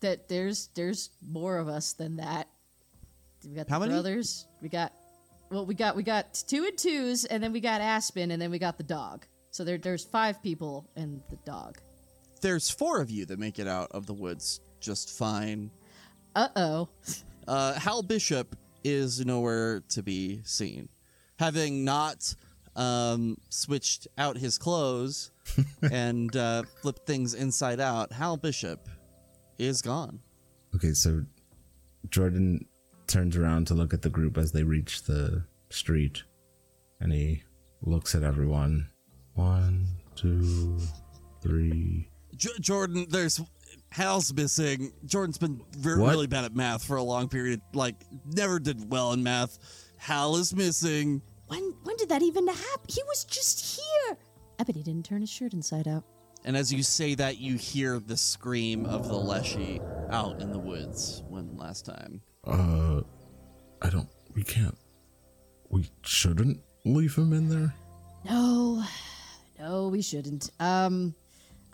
that 0.00 0.30
there's 0.30 0.68
there's 0.74 1.10
more 1.26 1.58
of 1.58 1.68
us 1.68 1.92
than 1.92 2.16
that. 2.16 2.48
We 3.46 3.54
got 3.54 3.68
How 3.68 3.78
the 3.78 3.86
many? 3.86 3.92
brothers. 4.00 4.46
We 4.62 4.70
got 4.70 4.94
well, 5.50 5.66
we 5.66 5.74
got 5.74 5.94
we 5.94 6.02
got 6.02 6.42
two 6.48 6.64
and 6.64 6.78
twos, 6.78 7.26
and 7.26 7.42
then 7.42 7.52
we 7.52 7.60
got 7.60 7.82
Aspen, 7.82 8.30
and 8.30 8.40
then 8.40 8.50
we 8.50 8.58
got 8.58 8.78
the 8.78 8.84
dog. 8.84 9.26
So 9.52 9.64
there 9.64 9.78
there's 9.78 10.04
five 10.04 10.42
people 10.42 10.88
and 10.96 11.22
the 11.30 11.36
dog. 11.44 11.78
There's 12.40 12.70
four 12.70 13.00
of 13.00 13.10
you 13.10 13.26
that 13.26 13.38
make 13.38 13.58
it 13.58 13.68
out 13.68 13.92
of 13.92 14.06
the 14.06 14.14
woods 14.14 14.60
just 14.80 15.16
fine. 15.16 15.70
Uh 16.34 16.48
oh. 16.56 16.88
Uh, 17.48 17.74
Hal 17.74 18.04
Bishop 18.04 18.54
is 18.84 19.26
nowhere 19.26 19.80
to 19.88 20.00
be 20.00 20.40
seen, 20.44 20.88
having 21.40 21.84
not 21.84 22.32
um, 22.76 23.36
switched 23.48 24.06
out 24.16 24.36
his 24.36 24.58
clothes 24.58 25.32
and 25.90 26.36
uh, 26.36 26.62
flipped 26.82 27.04
things 27.04 27.34
inside 27.34 27.80
out. 27.80 28.12
Hal 28.12 28.36
Bishop 28.36 28.88
is 29.58 29.82
gone. 29.82 30.20
Okay, 30.76 30.92
so 30.92 31.24
Jordan 32.10 32.64
turns 33.08 33.36
around 33.36 33.66
to 33.66 33.74
look 33.74 33.92
at 33.92 34.02
the 34.02 34.08
group 34.08 34.38
as 34.38 34.52
they 34.52 34.62
reach 34.62 35.02
the 35.02 35.44
street, 35.68 36.22
and 37.00 37.12
he 37.12 37.42
looks 37.82 38.14
at 38.14 38.22
everyone. 38.22 38.86
One, 39.34 39.86
two, 40.14 40.78
three. 41.40 42.08
J- 42.36 42.50
Jordan, 42.60 43.06
there's 43.08 43.40
Hal's 43.90 44.32
missing. 44.32 44.92
Jordan's 45.04 45.38
been 45.38 45.62
re- 45.80 45.94
really 45.94 46.26
bad 46.26 46.44
at 46.44 46.54
math 46.54 46.84
for 46.84 46.96
a 46.96 47.02
long 47.02 47.28
period. 47.28 47.60
Like, 47.72 47.96
never 48.26 48.58
did 48.58 48.90
well 48.90 49.12
in 49.12 49.22
math. 49.22 49.58
Hal 49.98 50.36
is 50.36 50.54
missing. 50.54 51.22
When 51.48 51.74
when 51.82 51.96
did 51.96 52.08
that 52.08 52.22
even 52.22 52.46
happen? 52.46 52.86
He 52.88 53.02
was 53.04 53.24
just 53.24 53.76
here. 53.80 54.16
I 54.58 54.64
bet 54.64 54.76
he 54.76 54.82
didn't 54.82 55.04
turn 55.04 55.20
his 55.20 55.30
shirt 55.30 55.52
inside 55.52 55.86
out. 55.88 56.04
And 56.44 56.56
as 56.56 56.72
you 56.72 56.82
say 56.82 57.14
that, 57.14 57.38
you 57.38 57.56
hear 57.56 58.00
the 58.00 58.16
scream 58.16 58.84
of 58.86 59.08
the 59.08 59.14
Leshy 59.16 59.80
out 60.10 60.40
in 60.40 60.50
the 60.52 60.58
woods. 60.58 61.22
When 61.28 61.56
last 61.56 61.86
time? 61.86 62.20
Uh, 62.44 63.02
I 63.80 63.90
don't. 63.90 64.08
We 64.34 64.42
can't. 64.42 64.76
We 65.70 65.88
shouldn't 66.02 66.60
leave 66.84 67.14
him 67.14 67.32
in 67.32 67.48
there. 67.48 67.74
No, 68.24 68.82
no, 69.62 69.88
we 69.88 70.02
shouldn't. 70.02 70.50
Um, 70.58 71.14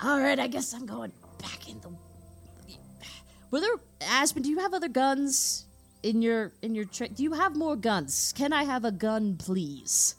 all 0.02 0.20
right, 0.20 0.38
I 0.38 0.46
guess 0.46 0.74
I'm 0.74 0.86
going 0.86 1.12
back 1.40 1.68
in 1.68 1.80
the. 1.80 1.90
Were 3.50 3.60
there 3.60 3.76
Aspen? 4.02 4.42
Do 4.42 4.50
you 4.50 4.58
have 4.58 4.74
other 4.74 4.88
guns 4.88 5.64
in 6.02 6.20
your 6.20 6.52
in 6.60 6.74
your 6.74 6.84
tra- 6.84 7.08
Do 7.08 7.22
you 7.22 7.32
have 7.32 7.56
more 7.56 7.76
guns? 7.76 8.34
Can 8.36 8.52
I 8.52 8.64
have 8.64 8.84
a 8.84 8.92
gun, 8.92 9.36
please? 9.36 10.16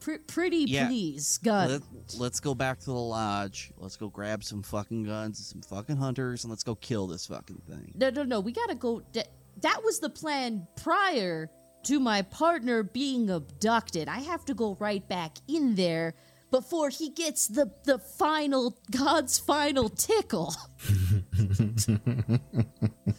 Pr- 0.00 0.22
pretty 0.26 0.64
Yeah. 0.68 0.86
please, 0.86 1.38
gun. 1.38 1.70
Let, 1.70 1.82
let's 2.18 2.40
go 2.40 2.54
back 2.54 2.78
to 2.80 2.86
the 2.86 2.92
lodge. 2.92 3.72
Let's 3.78 3.96
go 3.96 4.08
grab 4.08 4.44
some 4.44 4.62
fucking 4.62 5.04
guns 5.04 5.38
and 5.38 5.46
some 5.46 5.62
fucking 5.62 5.96
hunters, 5.96 6.44
and 6.44 6.50
let's 6.50 6.62
go 6.62 6.74
kill 6.74 7.06
this 7.06 7.26
fucking 7.26 7.62
thing. 7.68 7.92
No, 7.96 8.10
no, 8.10 8.22
no. 8.22 8.40
We 8.40 8.52
gotta 8.52 8.74
go. 8.74 9.02
That, 9.14 9.28
that 9.62 9.82
was 9.82 9.98
the 9.98 10.10
plan 10.10 10.68
prior 10.76 11.50
to 11.84 12.00
my 12.00 12.22
partner 12.22 12.82
being 12.82 13.30
abducted. 13.30 14.08
I 14.08 14.18
have 14.18 14.44
to 14.44 14.54
go 14.54 14.76
right 14.78 15.06
back 15.08 15.38
in 15.48 15.74
there 15.74 16.14
before 16.50 16.88
he 16.90 17.10
gets 17.10 17.46
the 17.48 17.70
the 17.84 17.98
final 17.98 18.76
God's 18.90 19.38
final 19.38 19.88
tickle. 19.88 20.54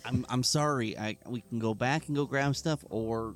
I'm 0.06 0.26
I'm 0.30 0.44
sorry. 0.44 0.98
I 0.98 1.18
we 1.28 1.42
can 1.42 1.60
go 1.60 1.74
back 1.74 2.08
and 2.08 2.16
go 2.16 2.26
grab 2.26 2.56
stuff, 2.56 2.84
or 2.90 3.36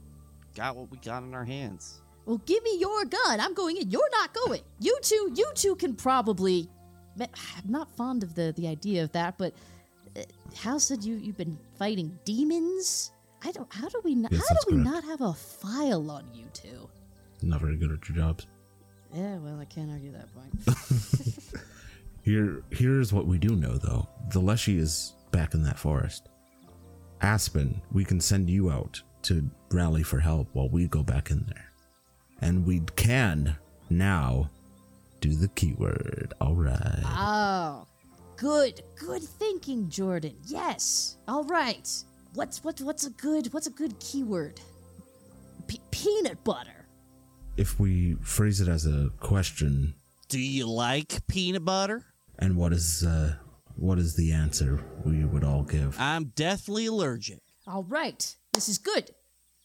got 0.56 0.76
what 0.76 0.90
we 0.92 0.98
got 0.98 1.24
in 1.24 1.34
our 1.34 1.46
hands. 1.46 2.02
Well, 2.26 2.42
give 2.46 2.64
me 2.64 2.78
your 2.80 3.06
gun. 3.06 3.40
I'm 3.40 3.54
going 3.54 3.78
in. 3.78 3.90
You're 3.90 4.10
not 4.12 4.34
going. 4.34 4.62
You 4.80 4.98
two, 5.02 5.34
you 5.36 5.52
two 5.56 5.76
can 5.76 5.94
probably. 5.96 6.70
I'm 7.20 7.28
not 7.68 7.92
fond 7.96 8.24
of 8.24 8.34
the 8.36 8.54
the 8.56 8.68
idea 8.68 9.04
of 9.04 9.12
that, 9.12 9.38
but 9.38 9.54
uh, 10.18 10.22
how 10.56 10.78
said 10.78 11.04
you 11.04 11.16
you've 11.16 11.38
been 11.38 11.58
fighting 11.78 12.18
demons. 12.26 13.12
I 13.44 13.52
don't. 13.52 13.72
How 13.74 13.90
do 13.90 14.00
we? 14.04 14.16
Not, 14.16 14.32
Yes, 14.32 14.42
how 14.48 14.54
that's 14.54 14.66
do 14.66 14.76
we 14.78 14.84
correct. 14.84 14.96
not 14.96 15.04
have 15.04 15.22
a 15.22 15.34
file 15.34 16.10
on 16.10 16.26
you 16.34 16.46
two? 16.54 16.90
Not 17.42 17.60
very 17.60 17.76
good 17.76 17.92
at 17.92 18.08
your 18.08 18.18
jobs. 18.18 18.48
Yeah, 19.14 19.38
well, 19.38 19.60
I 19.60 19.66
can't 19.66 19.92
argue 19.92 20.12
that 20.12 20.34
point. 20.34 21.64
Here, 22.24 22.64
here's 22.70 23.12
what 23.12 23.28
we 23.28 23.38
do 23.38 23.56
know 23.56 23.78
though: 23.78 24.08
the 24.32 24.40
Leshy 24.40 24.78
is 24.78 25.14
back 25.32 25.54
in 25.54 25.64
that 25.64 25.78
forest. 25.78 26.30
Aspen, 27.22 27.82
we 27.92 28.06
can 28.06 28.20
send 28.20 28.50
you 28.50 28.72
out 28.72 29.02
to 29.24 29.50
rally 29.72 30.04
for 30.04 30.20
help 30.20 30.48
while 30.54 30.70
we 30.70 30.88
go 30.88 31.04
back 31.04 31.32
in 31.32 31.46
there, 31.48 31.70
and 32.42 32.66
we 32.66 32.82
can 32.96 33.58
now 33.90 34.50
do 35.20 35.36
the 35.36 35.50
keyword. 35.50 36.34
All 36.40 36.56
right. 36.56 37.04
Oh, 37.06 37.88
good, 38.38 38.82
good 38.96 39.24
thinking, 39.24 39.90
Jordan. 39.90 40.36
Yes. 40.46 41.18
All 41.28 41.44
right. 41.44 41.90
What's 42.36 42.64
what 42.64 42.80
what's 42.82 43.06
a 43.06 43.12
good 43.12 43.54
what's 43.54 43.68
a 43.68 43.72
good 43.72 44.00
keyword? 44.00 44.62
Pe- 45.68 45.78
peanut 45.92 46.42
butter. 46.46 46.83
If 47.56 47.80
we 47.80 48.16
phrase 48.22 48.62
it 48.62 48.68
as 48.68 48.86
a 48.86 49.12
question, 49.20 49.94
Do 50.30 50.40
you 50.40 50.68
like 50.68 51.26
peanut 51.28 51.64
butter? 51.66 52.04
and 52.40 52.58
what 52.58 52.74
is 52.74 53.04
uh, 53.04 53.36
what 53.76 54.00
is 54.00 54.16
the 54.16 54.32
answer 54.32 54.84
we 55.06 55.24
would 55.24 55.44
all 55.44 55.64
give? 55.64 55.96
I'm 56.00 56.26
deathly 56.36 56.88
allergic. 56.88 57.42
All 57.68 57.84
right. 57.84 58.36
This 58.54 58.68
is 58.70 58.78
good. 58.78 59.12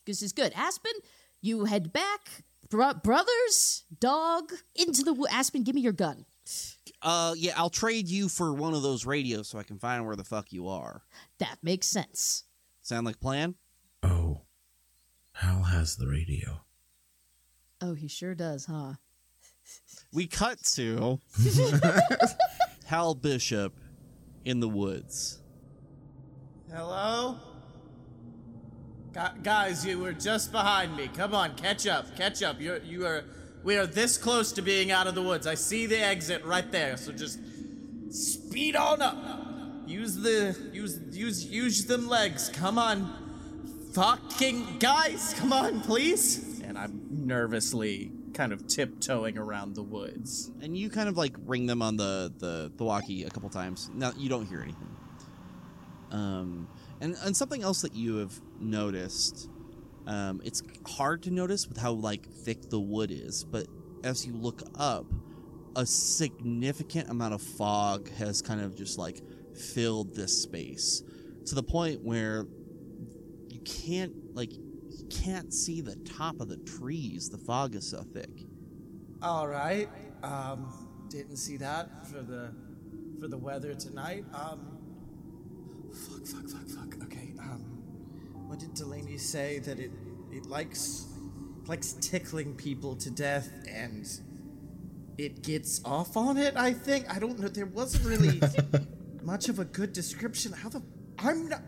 This 0.07 0.22
is 0.22 0.33
good. 0.33 0.53
Aspen, 0.55 0.92
you 1.40 1.64
head 1.64 1.92
back. 1.92 2.44
Bro- 2.70 2.94
brothers, 3.03 3.85
dog, 3.98 4.53
into 4.74 5.03
the 5.03 5.14
wo- 5.14 5.27
Aspen. 5.31 5.62
Give 5.62 5.74
me 5.74 5.81
your 5.81 5.92
gun. 5.94 6.27
Uh, 7.01 7.35
yeah, 7.37 7.53
I'll 7.57 7.70
trade 7.70 8.09
you 8.09 8.29
for 8.29 8.53
one 8.53 8.74
of 8.74 8.83
those 8.83 9.07
radios 9.07 9.48
so 9.48 9.59
I 9.59 9.62
can 9.62 9.79
find 9.79 10.05
where 10.07 10.16
the 10.16 10.24
fuck 10.24 10.53
you 10.53 10.68
are. 10.68 11.03
That 11.38 11.57
makes 11.62 11.87
sense. 11.87 12.44
Sound 12.83 13.07
like 13.07 13.20
plan? 13.20 13.55
Oh, 14.03 14.42
Hal 15.33 15.62
has 15.64 15.96
the 15.96 16.07
radio. 16.09 16.61
Oh, 17.80 17.94
he 17.94 18.08
sure 18.08 18.34
does, 18.34 18.66
huh? 18.66 18.94
We 20.12 20.26
cut 20.26 20.58
to 20.74 21.20
Hal 22.86 23.14
Bishop 23.14 23.74
in 24.44 24.60
the 24.60 24.68
woods. 24.68 25.38
Hello? 26.74 27.36
Gu- 29.12 29.40
guys, 29.42 29.84
you 29.86 29.98
were 29.98 30.12
just 30.12 30.50
behind 30.50 30.96
me. 30.96 31.08
Come 31.08 31.34
on, 31.34 31.54
catch 31.56 31.86
up, 31.86 32.16
catch 32.16 32.42
up. 32.42 32.60
You're 32.60 32.78
you 32.78 33.06
are 33.06 33.24
we 33.62 33.76
are 33.76 33.86
this 33.86 34.16
close 34.16 34.52
to 34.52 34.62
being 34.62 34.90
out 34.90 35.06
of 35.06 35.14
the 35.14 35.22
woods. 35.22 35.46
I 35.46 35.54
see 35.54 35.86
the 35.86 35.98
exit 35.98 36.44
right 36.44 36.70
there. 36.70 36.96
So 36.96 37.12
just 37.12 37.38
speed 38.10 38.76
on 38.76 39.02
up. 39.02 39.16
Use 39.86 40.16
the 40.16 40.56
use 40.72 40.98
use 41.12 41.44
use 41.44 41.84
them 41.86 42.08
legs. 42.08 42.48
Come 42.48 42.78
on. 42.78 43.26
Fucking 43.94 44.78
guys, 44.78 45.34
come 45.38 45.52
on, 45.52 45.80
please. 45.80 46.47
Nervously 47.28 48.10
kind 48.32 48.52
of 48.52 48.66
tiptoeing 48.66 49.36
around 49.36 49.74
the 49.74 49.82
woods. 49.82 50.50
and 50.62 50.74
you 50.76 50.88
kind 50.88 51.08
of 51.10 51.16
like 51.18 51.36
ring 51.44 51.66
them 51.66 51.82
on 51.82 51.96
the 51.96 52.32
the, 52.38 52.72
the 52.74 52.84
walkie 52.84 53.24
a 53.24 53.30
couple 53.30 53.50
times. 53.50 53.90
Now 53.94 54.12
you 54.16 54.30
don't 54.30 54.46
hear 54.46 54.62
anything. 54.62 54.96
Um, 56.10 56.68
and 57.02 57.16
and 57.22 57.36
something 57.36 57.62
else 57.62 57.82
that 57.82 57.94
you 57.94 58.16
have 58.16 58.32
noticed, 58.58 59.50
um, 60.06 60.40
it's 60.42 60.62
hard 60.86 61.22
to 61.24 61.30
notice 61.30 61.68
with 61.68 61.76
how 61.76 61.92
like 61.92 62.26
thick 62.26 62.70
the 62.70 62.80
wood 62.80 63.10
is, 63.10 63.44
but 63.44 63.66
as 64.04 64.26
you 64.26 64.32
look 64.32 64.62
up, 64.78 65.04
a 65.76 65.84
significant 65.84 67.10
amount 67.10 67.34
of 67.34 67.42
fog 67.42 68.10
has 68.12 68.40
kind 68.40 68.60
of 68.62 68.74
just 68.74 68.96
like 68.96 69.20
filled 69.54 70.14
this 70.14 70.42
space 70.42 71.02
to 71.44 71.54
the 71.54 71.62
point 71.62 72.02
where 72.02 72.46
you 73.48 73.60
can't 73.60 74.12
like 74.34 74.52
can't 75.11 75.53
see 75.53 75.81
the 75.81 75.97
top 75.97 76.40
of 76.40 76.49
the 76.49 76.57
trees. 76.59 77.29
The 77.29 77.38
fog 77.38 77.75
is 77.75 77.88
so 77.88 78.03
thick. 78.03 78.44
All 79.23 79.49
right. 79.49 79.88
Um, 80.23 81.07
didn't 81.09 81.37
see 81.37 81.57
that 81.59 82.07
for 82.07 82.23
the 82.23 82.53
for 83.21 83.29
the 83.29 83.38
weather 83.38 83.75
tonight. 83.75 84.25
Um, 84.33 84.79
fuck, 85.92 86.27
fuck, 86.27 86.49
fuck, 86.49 86.68
fuck. 86.68 87.03
Okay. 87.05 87.33
Um, 87.40 87.61
what 88.47 88.59
did 88.59 88.75
Delaney 88.75 89.18
say 89.18 89.59
that 89.61 89.79
it 89.79 89.90
it 90.31 90.47
likes 90.47 91.07
likes 91.66 91.92
tickling 91.94 92.55
people 92.55 92.97
to 92.97 93.11
death 93.11 93.51
and 93.68 94.09
it 95.18 95.42
gets 95.42 95.81
off 95.85 96.16
on 96.16 96.37
it? 96.37 96.57
I 96.57 96.73
think 96.73 97.12
I 97.14 97.18
don't 97.18 97.38
know. 97.38 97.49
There 97.49 97.66
wasn't 97.66 98.05
really 98.05 98.40
much 99.23 99.49
of 99.49 99.59
a 99.59 99.64
good 99.64 99.92
description. 99.92 100.53
How 100.53 100.68
the 100.68 100.83
I'm 101.18 101.49
not. 101.49 101.62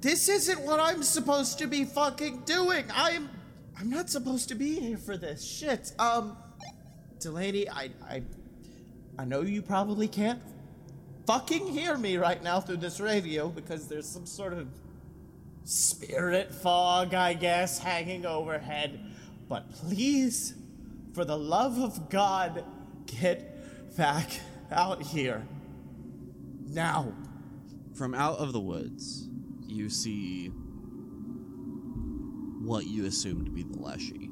This 0.00 0.28
isn't 0.28 0.60
what 0.62 0.80
I'm 0.80 1.02
supposed 1.02 1.58
to 1.58 1.66
be 1.66 1.84
fucking 1.84 2.42
doing. 2.46 2.84
I'm 2.94 3.28
I'm 3.78 3.90
not 3.90 4.10
supposed 4.10 4.48
to 4.48 4.54
be 4.54 4.78
here 4.80 4.96
for 4.98 5.16
this 5.16 5.44
shit. 5.44 5.92
Um. 5.98 6.36
Delaney, 7.20 7.68
I, 7.68 7.90
I, 8.08 8.22
I 9.18 9.26
know 9.26 9.42
you 9.42 9.60
probably 9.60 10.08
can't 10.08 10.40
fucking 11.26 11.66
hear 11.66 11.98
me 11.98 12.16
right 12.16 12.42
now 12.42 12.60
through 12.60 12.78
this 12.78 12.98
radio 12.98 13.48
because 13.48 13.88
there's 13.88 14.08
some 14.08 14.24
sort 14.24 14.54
of 14.54 14.68
spirit 15.64 16.50
fog, 16.52 17.12
I 17.12 17.34
guess, 17.34 17.78
hanging 17.78 18.24
overhead. 18.24 18.98
But 19.50 19.70
please, 19.70 20.54
for 21.12 21.26
the 21.26 21.36
love 21.36 21.78
of 21.78 22.08
God, 22.08 22.64
get 23.04 23.96
back 23.98 24.40
out 24.72 25.02
here. 25.02 25.46
Now. 26.66 27.12
From 27.94 28.14
out 28.14 28.38
of 28.38 28.54
the 28.54 28.60
woods, 28.60 29.28
you 29.70 29.88
see 29.88 30.48
what 32.60 32.86
you 32.86 33.06
assume 33.06 33.44
to 33.44 33.50
be 33.50 33.62
the 33.62 33.78
Leshy. 33.78 34.30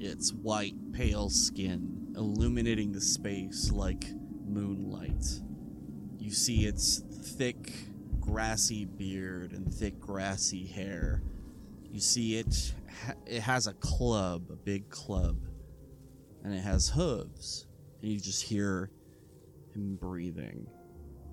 Its 0.00 0.32
white, 0.32 0.74
pale 0.92 1.28
skin 1.30 2.12
illuminating 2.16 2.92
the 2.92 3.00
space 3.00 3.70
like 3.72 4.04
moonlight. 4.46 5.24
You 6.18 6.30
see 6.30 6.66
its 6.66 6.98
thick, 6.98 7.72
grassy 8.20 8.84
beard 8.84 9.52
and 9.52 9.72
thick, 9.72 9.98
grassy 10.00 10.66
hair. 10.66 11.22
You 11.90 12.00
see 12.00 12.36
it, 12.38 12.74
it 13.26 13.40
has 13.42 13.66
a 13.66 13.74
club, 13.74 14.50
a 14.50 14.56
big 14.56 14.88
club, 14.90 15.36
and 16.44 16.54
it 16.54 16.60
has 16.60 16.88
hooves. 16.88 17.66
And 18.00 18.10
you 18.10 18.20
just 18.20 18.42
hear 18.42 18.90
him 19.74 19.96
breathing 19.96 20.66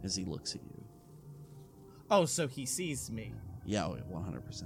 as 0.03 0.15
he 0.15 0.25
looks 0.25 0.55
at 0.55 0.61
you. 0.63 0.78
Oh, 2.11 2.25
so 2.25 2.47
he 2.47 2.65
sees 2.65 3.11
me. 3.11 3.33
Yeah, 3.65 3.85
oh, 3.85 3.97
100%. 4.11 4.63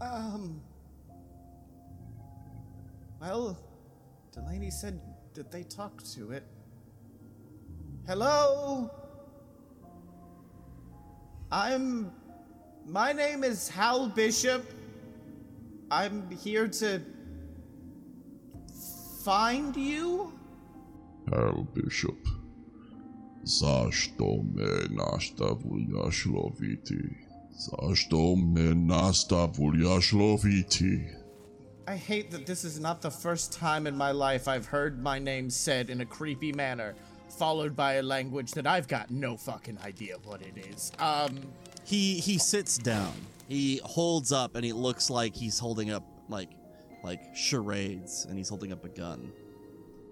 Um. 0.00 0.60
Well, 3.20 3.56
Delaney 4.32 4.70
said 4.70 5.00
that 5.34 5.50
they 5.50 5.62
talked 5.62 6.12
to 6.14 6.32
it. 6.32 6.44
Hello? 8.06 8.90
I'm. 11.50 12.10
My 12.86 13.12
name 13.12 13.44
is 13.44 13.68
Hal 13.68 14.08
Bishop. 14.08 14.64
I'm 15.90 16.28
here 16.30 16.66
to. 16.68 17.00
find 19.22 19.76
you? 19.76 20.32
Hal 21.30 21.68
Bishop. 21.74 22.18
Zašto 23.44 24.42
me 24.54 24.86
nastavljaš 24.90 26.24
loviti? 26.26 27.02
Zašto 27.58 28.36
me 28.36 28.74
nastavljaš 28.74 30.12
loviti? 30.12 31.22
I 31.88 31.96
hate 31.96 32.30
that 32.30 32.46
this 32.46 32.64
is 32.64 32.80
not 32.80 33.00
the 33.02 33.10
first 33.10 33.58
time 33.58 33.88
in 33.88 33.96
my 33.96 34.12
life 34.12 34.46
I've 34.46 34.66
heard 34.66 35.02
my 35.02 35.18
name 35.18 35.50
said 35.50 35.90
in 35.90 36.00
a 36.00 36.06
creepy 36.06 36.52
manner, 36.52 36.94
followed 37.38 37.74
by 37.76 37.94
a 37.94 38.02
language 38.02 38.52
that 38.52 38.66
I've 38.66 38.86
got 38.86 39.10
no 39.10 39.36
fucking 39.36 39.78
idea 39.86 40.16
what 40.24 40.42
it 40.42 40.56
is. 40.72 40.92
Um. 40.98 41.38
He 41.84 42.20
he 42.20 42.38
sits 42.38 42.78
down. 42.78 43.12
He 43.48 43.80
holds 43.84 44.32
up 44.32 44.54
and 44.54 44.64
he 44.64 44.72
looks 44.72 45.10
like 45.10 45.34
he's 45.34 45.58
holding 45.58 45.90
up 45.90 46.04
like 46.28 46.50
like 47.02 47.20
charades 47.34 48.26
and 48.28 48.38
he's 48.38 48.48
holding 48.48 48.72
up 48.72 48.84
a 48.84 48.88
gun. 48.88 49.32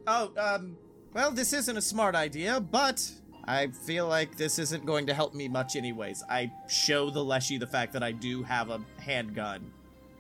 Oh, 0.07 0.33
um, 0.37 0.77
well, 1.13 1.31
this 1.31 1.53
isn't 1.53 1.77
a 1.77 1.83
smart 1.83 2.15
idea, 2.17 2.61
but 2.61 3.09
I 3.45 3.69
feel 3.69 4.07
like 4.07 4.37
this 4.37 4.59
isn't 4.59 4.87
going 4.87 5.07
to 5.07 5.15
help 5.15 5.35
me 5.35 5.49
much, 5.49 5.77
anyways. 5.77 6.23
I 6.29 6.53
show 6.69 7.11
the 7.11 7.25
Leshy 7.25 7.59
the 7.59 7.67
fact 7.67 7.93
that 7.95 8.03
I 8.03 8.13
do 8.13 8.43
have 8.43 8.71
a 8.71 8.81
handgun, 9.01 9.71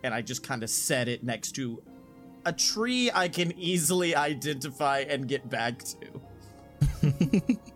and 0.03 0.15
I 0.15 0.23
just 0.23 0.43
kind 0.43 0.63
of 0.63 0.71
set 0.71 1.09
it 1.09 1.23
next 1.23 1.53
to 1.53 1.83
a 2.47 2.53
tree 2.53 3.11
I 3.13 3.29
can 3.29 3.53
easily 3.59 4.17
identify 4.17 5.01
and 5.01 5.29
get 5.29 5.49
back 5.49 5.83
to. 5.85 6.21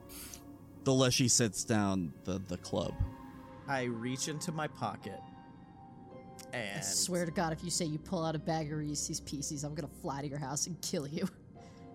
The 0.84 0.92
Leshy 0.92 1.28
sits 1.28 1.64
down 1.64 2.12
the 2.24 2.38
the 2.48 2.58
club. 2.58 2.94
I 3.66 3.84
reach 3.84 4.28
into 4.28 4.52
my 4.52 4.68
pocket. 4.68 5.18
And 6.52 6.78
I 6.78 6.82
swear 6.82 7.24
to 7.24 7.32
God, 7.32 7.52
if 7.52 7.64
you 7.64 7.70
say 7.70 7.86
you 7.86 7.98
pull 7.98 8.24
out 8.24 8.36
a 8.36 8.38
bag 8.38 8.70
of 8.70 8.78
Reese's 8.78 9.20
Pieces, 9.20 9.64
I'm 9.64 9.74
gonna 9.74 9.88
fly 10.02 10.20
to 10.20 10.28
your 10.28 10.38
house 10.38 10.66
and 10.66 10.78
kill 10.82 11.08
you. 11.08 11.26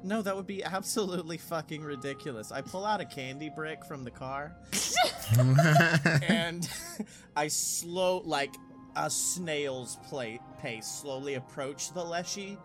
No, 0.01 0.21
that 0.21 0.35
would 0.35 0.47
be 0.47 0.63
absolutely 0.63 1.37
fucking 1.37 1.81
ridiculous. 1.81 2.51
I 2.51 2.61
pull 2.61 2.85
out 2.85 3.01
a 3.01 3.05
candy 3.05 3.49
brick 3.49 3.83
from 3.83 4.03
the 4.03 4.11
car. 4.11 4.55
and 6.27 6.69
I 7.35 7.47
slow 7.49 8.21
like 8.25 8.53
a 8.95 9.09
snail's 9.09 9.97
plate 10.07 10.41
pace 10.59 10.87
slowly 10.87 11.35
approach 11.35 11.93
the 11.93 12.03
Leshy, 12.03 12.57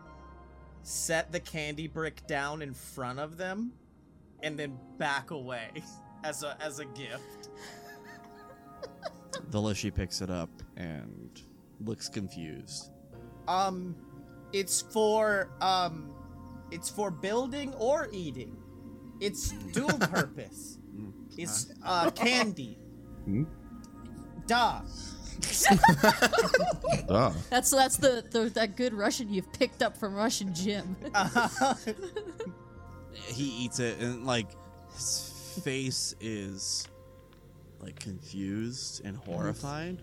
set 0.83 1.33
the 1.33 1.41
candy 1.41 1.87
brick 1.87 2.27
down 2.27 2.63
in 2.63 2.73
front 2.73 3.19
of 3.19 3.37
them, 3.37 3.73
and 4.43 4.59
then 4.59 4.79
back 4.99 5.31
away 5.31 5.71
as 6.25 6.43
a 6.43 6.57
as 6.61 6.79
a 6.79 6.85
gift. 6.87 7.51
The 9.51 9.61
Leshy 9.61 9.91
picks 9.91 10.21
it 10.21 10.31
up 10.31 10.51
and 10.77 11.41
looks 11.81 12.09
confused. 12.09 12.91
Um 13.49 13.97
it's 14.53 14.83
for 14.83 15.51
um 15.61 16.15
it's 16.71 16.89
for 16.89 17.11
building 17.11 17.73
or 17.75 18.09
eating. 18.13 18.57
It's 19.21 19.51
dual 19.73 19.99
purpose. 19.99 20.79
It's 21.37 21.73
uh 21.85 22.11
candy. 22.11 22.79
Duh. 24.47 24.81
Ah, 27.11 27.35
That's 27.51 27.71
that's 27.71 27.97
the, 27.97 28.25
the 28.31 28.51
that 28.55 28.77
good 28.77 28.95
Russian 28.95 29.29
you've 29.33 29.53
picked 29.53 29.83
up 29.83 29.97
from 29.97 30.15
Russian 30.15 30.55
Jim. 30.55 30.97
He 33.27 33.45
eats 33.65 33.79
it 33.79 33.99
and 34.01 34.27
like 34.27 34.49
his 34.93 35.61
face 35.65 36.15
is 36.21 36.87
like 37.81 37.99
confused 37.99 39.03
and 39.05 39.17
horrified. 39.17 40.03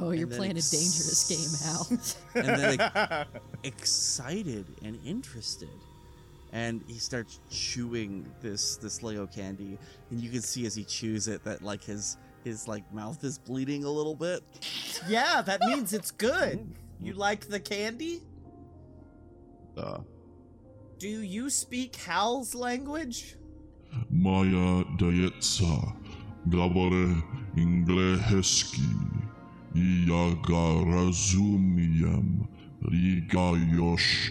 Oh, 0.00 0.10
you're 0.12 0.26
then 0.28 0.38
playing 0.38 0.52
a 0.52 0.54
dangerous 0.54 1.28
game, 1.28 1.50
Hal. 1.66 2.46
and 2.46 2.60
then 2.60 2.80
ex- 2.80 3.28
excited 3.64 4.64
and 4.82 4.98
interested 5.04 5.68
and 6.52 6.82
he 6.86 6.98
starts 6.98 7.40
chewing 7.50 8.26
this 8.40 8.76
this 8.76 9.02
lego 9.02 9.26
candy 9.26 9.78
and 10.10 10.20
you 10.20 10.30
can 10.30 10.42
see 10.42 10.66
as 10.66 10.74
he 10.74 10.84
chews 10.84 11.28
it 11.28 11.42
that 11.44 11.62
like 11.62 11.82
his 11.84 12.16
his 12.44 12.68
like 12.68 12.84
mouth 12.92 13.24
is 13.24 13.38
bleeding 13.38 13.84
a 13.84 13.90
little 13.90 14.14
bit 14.16 14.42
Yeah, 15.08 15.42
that 15.42 15.60
means 15.60 15.92
it's 15.92 16.10
good. 16.12 16.58
You 17.00 17.14
like 17.14 17.48
the 17.48 17.60
candy? 17.60 18.20
ah. 19.78 20.00
Do 20.98 21.08
you 21.08 21.50
speak 21.50 21.96
Hal's 21.96 22.54
language? 22.54 23.36
Moja 24.10 24.84
djeca 24.98 25.92
govore 26.46 27.14
engleski 27.56 28.80
i 29.74 30.06
ja 30.08 30.34
ga 30.48 30.90
razumijem. 30.90 32.46
Riga 32.82 33.50
još 33.76 34.30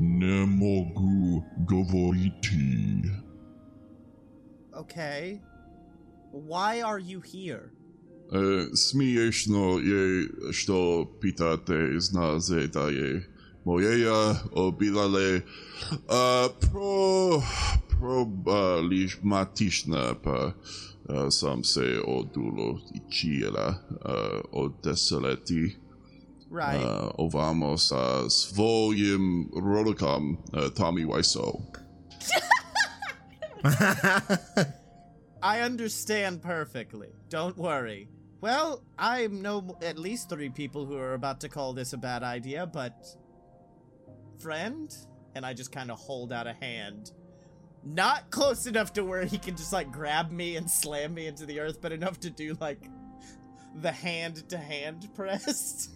nie 0.00 0.46
mogу 0.46 1.44
говорити. 1.70 3.02
Okay. 4.72 5.40
Why 6.32 6.80
are 6.80 6.98
you 6.98 7.20
here? 7.20 7.70
Е, 8.32 8.76
Смішно 8.76 9.80
є, 9.80 10.28
що 10.50 11.08
питате 11.20 12.00
знає 12.00 13.22
моєя 13.64 14.40
обілале 14.52 15.36
е, 15.36 15.42
про 16.48 17.42
проблематична 18.00 20.14
па 20.14 20.54
е, 21.10 21.30
сам 21.30 21.64
се 21.64 21.98
одуло 21.98 22.80
і 22.94 23.00
чіла 23.12 23.80
е, 23.90 23.96
о 24.52 24.68
десятилетті. 24.84 25.76
right. 26.49 26.81
uh, 26.81 27.11
ovamos 27.19 27.91
a 27.91 28.29
swoim 28.29 29.49
rolokom 29.51 30.37
uh, 30.53 30.69
Tommy 30.69 31.05
Wiseau. 31.05 31.61
I 35.43 35.61
understand 35.61 36.41
perfectly. 36.41 37.09
Don't 37.29 37.57
worry. 37.57 38.09
Well, 38.39 38.83
I 38.97 39.27
know 39.27 39.77
at 39.81 39.97
least 39.97 40.29
three 40.29 40.49
people 40.49 40.85
who 40.85 40.97
are 40.97 41.13
about 41.13 41.41
to 41.41 41.49
call 41.49 41.73
this 41.73 41.93
a 41.93 41.97
bad 41.97 42.23
idea, 42.23 42.65
but. 42.65 43.07
Friend? 44.39 44.95
And 45.35 45.45
I 45.45 45.53
just 45.53 45.71
kind 45.71 45.91
of 45.91 45.99
hold 45.99 46.31
out 46.31 46.47
a 46.47 46.53
hand. 46.53 47.11
Not 47.83 48.29
close 48.31 48.67
enough 48.67 48.93
to 48.93 49.03
where 49.03 49.25
he 49.25 49.37
can 49.37 49.55
just 49.55 49.73
like 49.73 49.91
grab 49.91 50.31
me 50.31 50.55
and 50.55 50.69
slam 50.69 51.13
me 51.13 51.27
into 51.27 51.45
the 51.45 51.59
earth, 51.59 51.79
but 51.81 51.91
enough 51.91 52.19
to 52.21 52.29
do 52.29 52.57
like 52.59 52.89
the 53.75 53.91
hand 53.91 54.47
to 54.49 54.57
hand 54.57 55.09
press. 55.15 55.89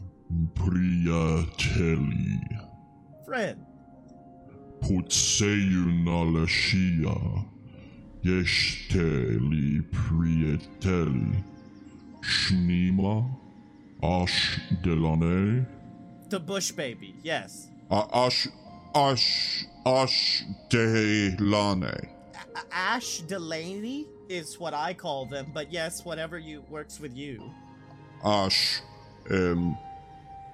Priatelli. 0.56 2.40
Friend. 3.26 3.66
yes, 4.82 7.46
Yeshteli 8.24 9.82
Priatelli. 9.92 11.44
Shnima. 12.22 13.30
Ash 14.04 14.60
Delaney. 14.82 15.66
The 16.30 16.40
Bush 16.40 16.72
Baby, 16.72 17.16
yes. 17.24 17.68
Uh, 17.90 18.06
Ash. 18.14 18.48
Ash. 18.96 19.66
Ash 19.86 20.44
Delaney. 20.70 22.10
Ash 22.72 23.20
Delaney 23.20 24.08
is 24.30 24.60
what 24.60 24.74
I 24.74 24.94
call 24.94 25.26
them, 25.26 25.52
but 25.54 25.72
yes, 25.72 26.04
whatever 26.06 26.40
you 26.40 26.64
works 26.70 27.00
with 27.00 27.16
you. 27.16 27.52
Ash. 28.24 28.82
Um. 29.30 29.78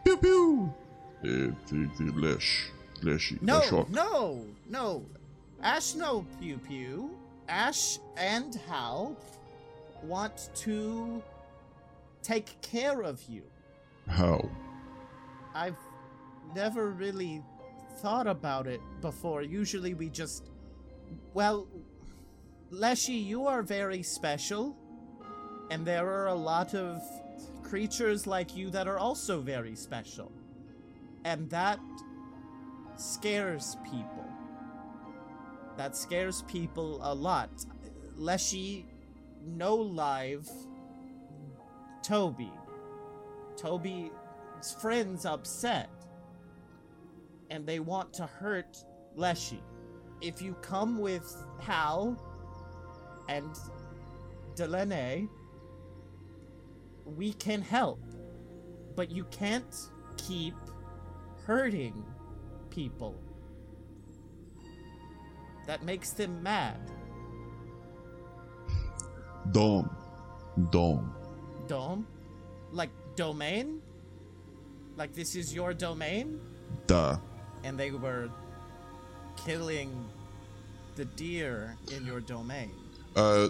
Pew 0.08 0.16
pew. 0.16 0.74
Uh, 1.22 2.12
lash, 2.16 2.70
lashy, 3.04 3.38
no, 3.42 3.86
no, 3.90 4.46
no. 4.70 5.06
Ash 5.62 5.96
no 5.96 6.26
pew 6.40 6.58
pew. 6.60 7.12
Ash 7.50 8.00
and 8.16 8.56
Hal 8.70 9.18
want 10.04 10.50
to 10.56 11.22
take 12.24 12.62
care 12.62 13.04
of 13.04 13.22
you. 13.28 13.44
How? 14.08 14.50
I've 15.54 15.76
never 16.56 16.92
really 16.92 17.44
thought 17.98 18.28
about 18.28 18.66
it 18.66 18.80
before. 19.02 19.42
Usually 19.42 19.94
we 19.94 20.08
just. 20.10 20.46
Well, 21.34 21.68
Leshy, 22.72 23.16
you 23.16 23.46
are 23.46 23.62
very 23.62 24.04
special, 24.04 24.74
and 25.70 25.86
there 25.86 26.08
are 26.08 26.28
a 26.28 26.36
lot 26.36 26.74
of 26.76 27.02
creatures 27.68 28.26
like 28.26 28.56
you 28.56 28.70
that 28.70 28.88
are 28.88 28.98
also 28.98 29.42
very 29.42 29.76
special. 29.76 30.32
And 31.26 31.50
that 31.50 31.80
scares 32.96 33.76
people. 33.84 34.26
That 35.76 35.96
scares 35.96 36.44
people 36.44 37.00
a 37.04 37.14
lot. 37.14 37.50
Leshy, 38.16 38.86
no 39.46 39.76
live. 39.76 40.50
Toby. 42.04 42.52
Toby's 43.58 44.12
friends 44.80 45.26
upset. 45.26 45.90
And 47.50 47.66
they 47.66 47.80
want 47.80 48.14
to 48.14 48.26
hurt 48.26 48.84
Leshy. 49.16 49.62
If 50.22 50.42
you 50.42 50.54
come 50.62 51.00
with 51.00 51.46
Hal 51.60 52.18
and 53.30 53.50
Delaney, 54.56 55.28
we 57.16 57.34
can 57.34 57.62
help. 57.62 58.00
But 58.96 59.12
you 59.12 59.26
can't 59.26 59.76
keep 60.18 60.56
hurting 61.46 62.04
people. 62.70 63.16
That 65.68 65.84
makes 65.84 66.12
them 66.12 66.42
mad. 66.42 66.80
Dom. 69.52 69.96
Dom. 70.72 71.14
Dom? 71.68 72.08
Like 72.72 72.90
domain? 73.16 73.82
Like 74.96 75.14
this 75.14 75.36
is 75.36 75.54
your 75.54 75.74
domain? 75.74 76.40
Da. 76.88 77.18
And 77.64 77.78
they 77.78 77.92
were 77.92 78.30
killing 79.36 80.06
the 80.96 81.06
deer 81.06 81.78
in 81.96 82.06
your 82.06 82.20
domain. 82.20 82.72
Uh, 83.16 83.50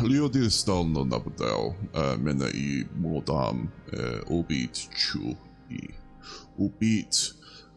Leodil 0.00 0.50
stalno 0.50 1.04
napadel, 1.04 1.74
mena 2.20 2.46
i 2.46 2.84
modam, 3.00 3.68
obit 4.30 4.88
chu 4.94 5.36
i. 5.70 5.88
Obit, 6.60 7.32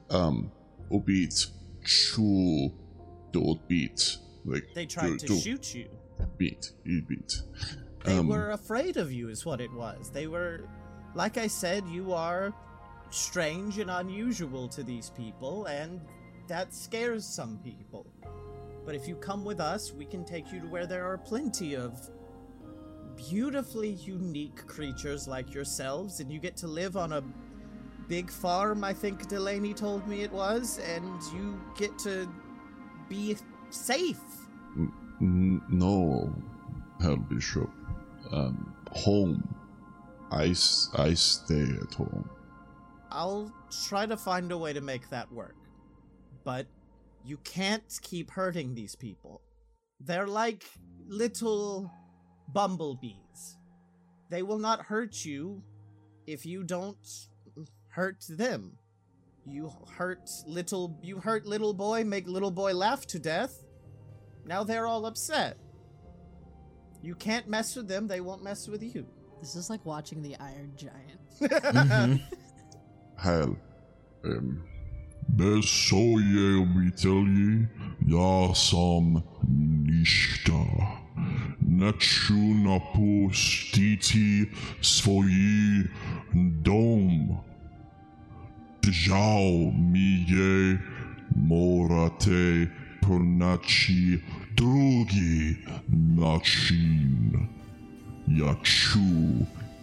um, 0.10 0.52
obit 0.92 1.48
chu 1.84 2.72
do 3.32 3.56
beat. 3.68 4.18
Like, 4.46 4.68
They 4.74 4.86
tried 4.86 5.20
to 5.20 5.36
shoot 5.40 5.74
you. 5.74 5.88
Beat, 6.38 6.72
i 6.86 7.02
beat. 7.08 7.42
They 8.04 8.18
Um, 8.18 8.28
were 8.28 8.52
afraid 8.52 8.98
of 8.98 9.12
you, 9.12 9.30
is 9.30 9.46
what 9.46 9.62
it 9.62 9.72
was. 9.74 10.12
They 10.12 10.28
were, 10.28 10.68
like 11.16 11.38
I 11.38 11.48
said, 11.48 11.88
you 11.88 12.14
are 12.14 12.54
strange 13.10 13.78
and 13.80 13.90
unusual 13.90 14.68
to 14.70 14.84
these 14.84 15.10
people, 15.12 15.66
and 15.66 16.02
that 16.48 16.74
scares 16.74 17.26
some 17.26 17.60
people. 17.64 18.06
But 18.86 18.96
if 18.96 19.08
you 19.08 19.16
come 19.16 19.46
with 19.46 19.60
us, 19.60 19.94
we 19.94 20.06
can 20.06 20.26
take 20.26 20.52
you 20.52 20.60
to 20.60 20.68
where 20.68 20.86
there 20.86 21.06
are 21.06 21.18
plenty 21.18 21.76
of 21.76 22.10
beautifully 23.16 23.90
unique 23.90 24.66
creatures 24.68 25.28
like 25.28 25.54
yourselves, 25.54 26.20
and 26.20 26.32
you 26.32 26.40
get 26.40 26.58
to 26.58 26.68
live 26.68 26.98
on 26.98 27.14
a 27.14 27.24
big 28.08 28.30
farm, 28.30 28.84
I 28.84 28.94
think 28.94 29.30
Delaney 29.30 29.74
told 29.74 30.06
me 30.08 30.22
it 30.22 30.32
was, 30.32 30.80
and 30.80 31.22
you 31.34 31.62
get 31.78 31.98
to 32.00 32.28
be 33.08 33.38
safe. 33.70 34.20
N- 34.76 35.62
no, 35.70 36.34
Herr 37.00 37.16
Bishop. 37.16 37.70
Um, 38.32 38.76
home. 38.92 39.56
I, 40.32 40.56
I 40.96 41.14
stay 41.14 41.64
at 41.82 41.94
home. 41.94 42.30
I'll 43.12 43.52
try 43.88 44.06
to 44.06 44.18
find 44.18 44.52
a 44.52 44.58
way 44.58 44.74
to 44.74 44.82
make 44.82 45.10
that 45.10 45.32
work. 45.32 45.56
But 46.44 46.68
you 47.24 47.38
can't 47.38 47.84
keep 48.02 48.32
hurting 48.32 48.74
these 48.76 48.96
people. 48.96 49.42
They're 50.00 50.28
like 50.28 50.64
little 51.08 51.92
bumblebees. 52.54 53.58
They 54.30 54.44
will 54.44 54.60
not 54.60 54.82
hurt 54.86 55.26
you 55.26 55.64
if 56.26 56.46
you 56.46 56.64
don't 56.64 56.98
hurt 57.90 58.24
them. 58.30 58.78
You 59.46 59.72
hurt 59.98 60.30
little 60.46 61.00
you 61.02 61.20
hurt 61.20 61.46
little 61.46 61.74
boy, 61.74 62.04
make 62.04 62.28
little 62.28 62.52
boy 62.52 62.74
laugh 62.74 63.06
to 63.08 63.20
death. 63.20 63.66
Now 64.46 64.64
they're 64.64 64.88
all 64.88 65.06
upset. 65.06 65.58
You 67.02 67.16
can't 67.16 67.48
mess 67.48 67.76
with 67.76 67.88
them, 67.88 68.08
they 68.08 68.22
won't 68.22 68.44
mess 68.44 68.68
with 68.68 68.84
you. 68.84 69.06
This 69.40 69.56
is 69.56 69.70
like 69.70 69.84
watching 69.86 70.22
the 70.22 70.36
Iron 70.40 70.74
Giant. 70.76 72.22
Hell, 73.18 73.58
Um, 74.24 74.64
Besoje 75.32 76.58
obitelji, 76.58 77.68
ja 78.08 78.56
sam 78.56 79.22
ništa. 79.88 80.64
Neću 81.60 82.34
napustiti 82.64 84.46
svoj 84.82 85.32
dom. 86.62 87.38
Žao 88.90 89.72
mi 89.78 90.26
je, 90.28 90.80
morate 91.36 92.68
pronaći 93.02 94.20
drugi 94.56 95.56
način. 96.18 97.32
Ja 98.28 98.56
ću 98.64 99.00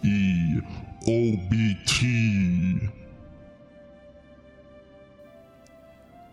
i 0.03 0.59
obiti. 1.07 2.98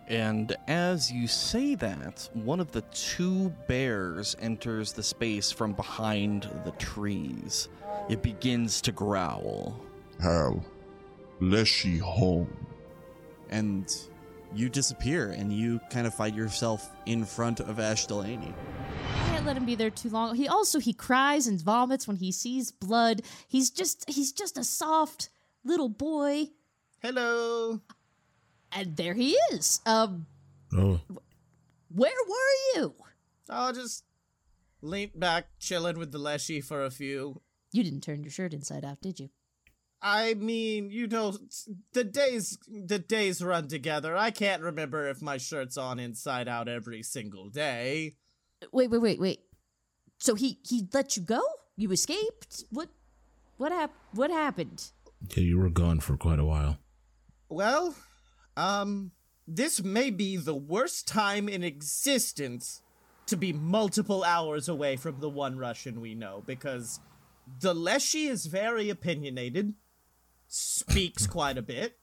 And 0.07 0.55
as 0.67 1.11
you 1.11 1.27
say 1.27 1.75
that, 1.75 2.29
one 2.33 2.59
of 2.59 2.71
the 2.71 2.81
two 2.93 3.49
bears 3.67 4.35
enters 4.39 4.93
the 4.93 5.03
space 5.03 5.51
from 5.51 5.73
behind 5.73 6.49
the 6.63 6.71
trees. 6.71 7.67
It 8.09 8.21
begins 8.21 8.79
to 8.81 8.93
growl. 8.93 9.79
Hal, 10.21 10.63
Leshy 11.41 11.97
home. 11.97 12.47
And 13.49 13.93
you 14.55 14.69
disappear 14.69 15.31
and 15.31 15.51
you 15.51 15.81
kind 15.89 16.07
of 16.07 16.13
find 16.13 16.35
yourself 16.35 16.89
in 17.05 17.25
front 17.25 17.59
of 17.59 17.79
Ash 17.79 18.05
Delaney. 18.05 18.53
I 19.13 19.29
can't 19.29 19.45
let 19.45 19.57
him 19.57 19.65
be 19.65 19.75
there 19.75 19.89
too 19.89 20.09
long. 20.09 20.35
He 20.35 20.47
also 20.47 20.79
he 20.79 20.93
cries 20.93 21.47
and 21.47 21.61
vomits 21.61 22.07
when 22.07 22.17
he 22.17 22.31
sees 22.31 22.71
blood. 22.71 23.23
He's 23.47 23.69
just 23.69 24.09
he's 24.09 24.31
just 24.31 24.57
a 24.57 24.63
soft 24.63 25.29
little 25.65 25.89
boy, 25.89 26.47
Hello. 26.99 27.81
And 28.71 28.95
there 28.97 29.13
he 29.13 29.37
is. 29.51 29.81
Um, 29.85 30.25
Oh, 30.75 30.99
where 31.89 32.11
were 32.27 32.81
you? 32.81 32.93
I'll 33.49 33.71
just 33.73 34.03
lean 34.81 35.11
back, 35.15 35.47
chilling 35.59 35.97
with 35.97 36.11
the 36.11 36.17
Leshy 36.17 36.59
for 36.59 36.83
a 36.83 36.91
few. 36.91 37.41
You 37.71 37.83
didn't 37.83 38.01
turn 38.01 38.23
your 38.23 38.31
shirt 38.31 38.53
inside 38.53 38.83
out, 38.83 39.01
did 39.01 39.19
you? 39.19 39.29
I 40.01 40.33
mean, 40.35 40.91
you 40.91 41.07
know, 41.07 41.35
the 41.93 42.03
days 42.03 42.57
the 42.67 42.99
days 42.99 43.41
run 43.41 43.67
together. 43.67 44.15
I 44.15 44.29
can't 44.31 44.61
remember 44.61 45.07
if 45.09 45.21
my 45.21 45.37
shirt's 45.37 45.77
on 45.77 45.99
inside 45.99 46.47
out 46.47 46.67
every 46.67 47.01
single 47.01 47.49
day. 47.49 48.15
Wait, 48.71 48.89
wait, 48.91 49.01
wait, 49.01 49.19
wait. 49.19 49.39
So 50.19 50.35
he 50.35 50.59
he 50.67 50.87
let 50.93 51.15
you 51.17 51.23
go? 51.23 51.41
You 51.77 51.91
escaped? 51.91 52.63
What 52.69 52.89
what 53.57 53.71
hap- 53.71 53.95
what 54.13 54.29
happened? 54.31 54.91
yeah, 55.35 55.43
you 55.43 55.57
were 55.57 55.69
gone 55.69 55.99
for 55.99 56.15
quite 56.17 56.39
a 56.39 56.45
while. 56.45 56.77
Well, 57.49 57.95
um, 58.57 59.11
this 59.47 59.83
may 59.83 60.09
be 60.09 60.35
the 60.35 60.55
worst 60.55 61.07
time 61.07 61.47
in 61.47 61.63
existence 61.63 62.81
to 63.27 63.37
be 63.37 63.53
multiple 63.53 64.23
hours 64.23 64.67
away 64.67 64.95
from 64.97 65.19
the 65.19 65.29
one 65.29 65.57
Russian 65.57 66.01
we 66.01 66.15
know 66.15 66.43
because 66.45 66.99
the 67.59 67.75
Leshy 67.75 68.27
is 68.27 68.47
very 68.47 68.89
opinionated, 68.89 69.75
speaks 70.47 71.27
quite 71.27 71.57
a 71.57 71.61
bit. 71.61 71.97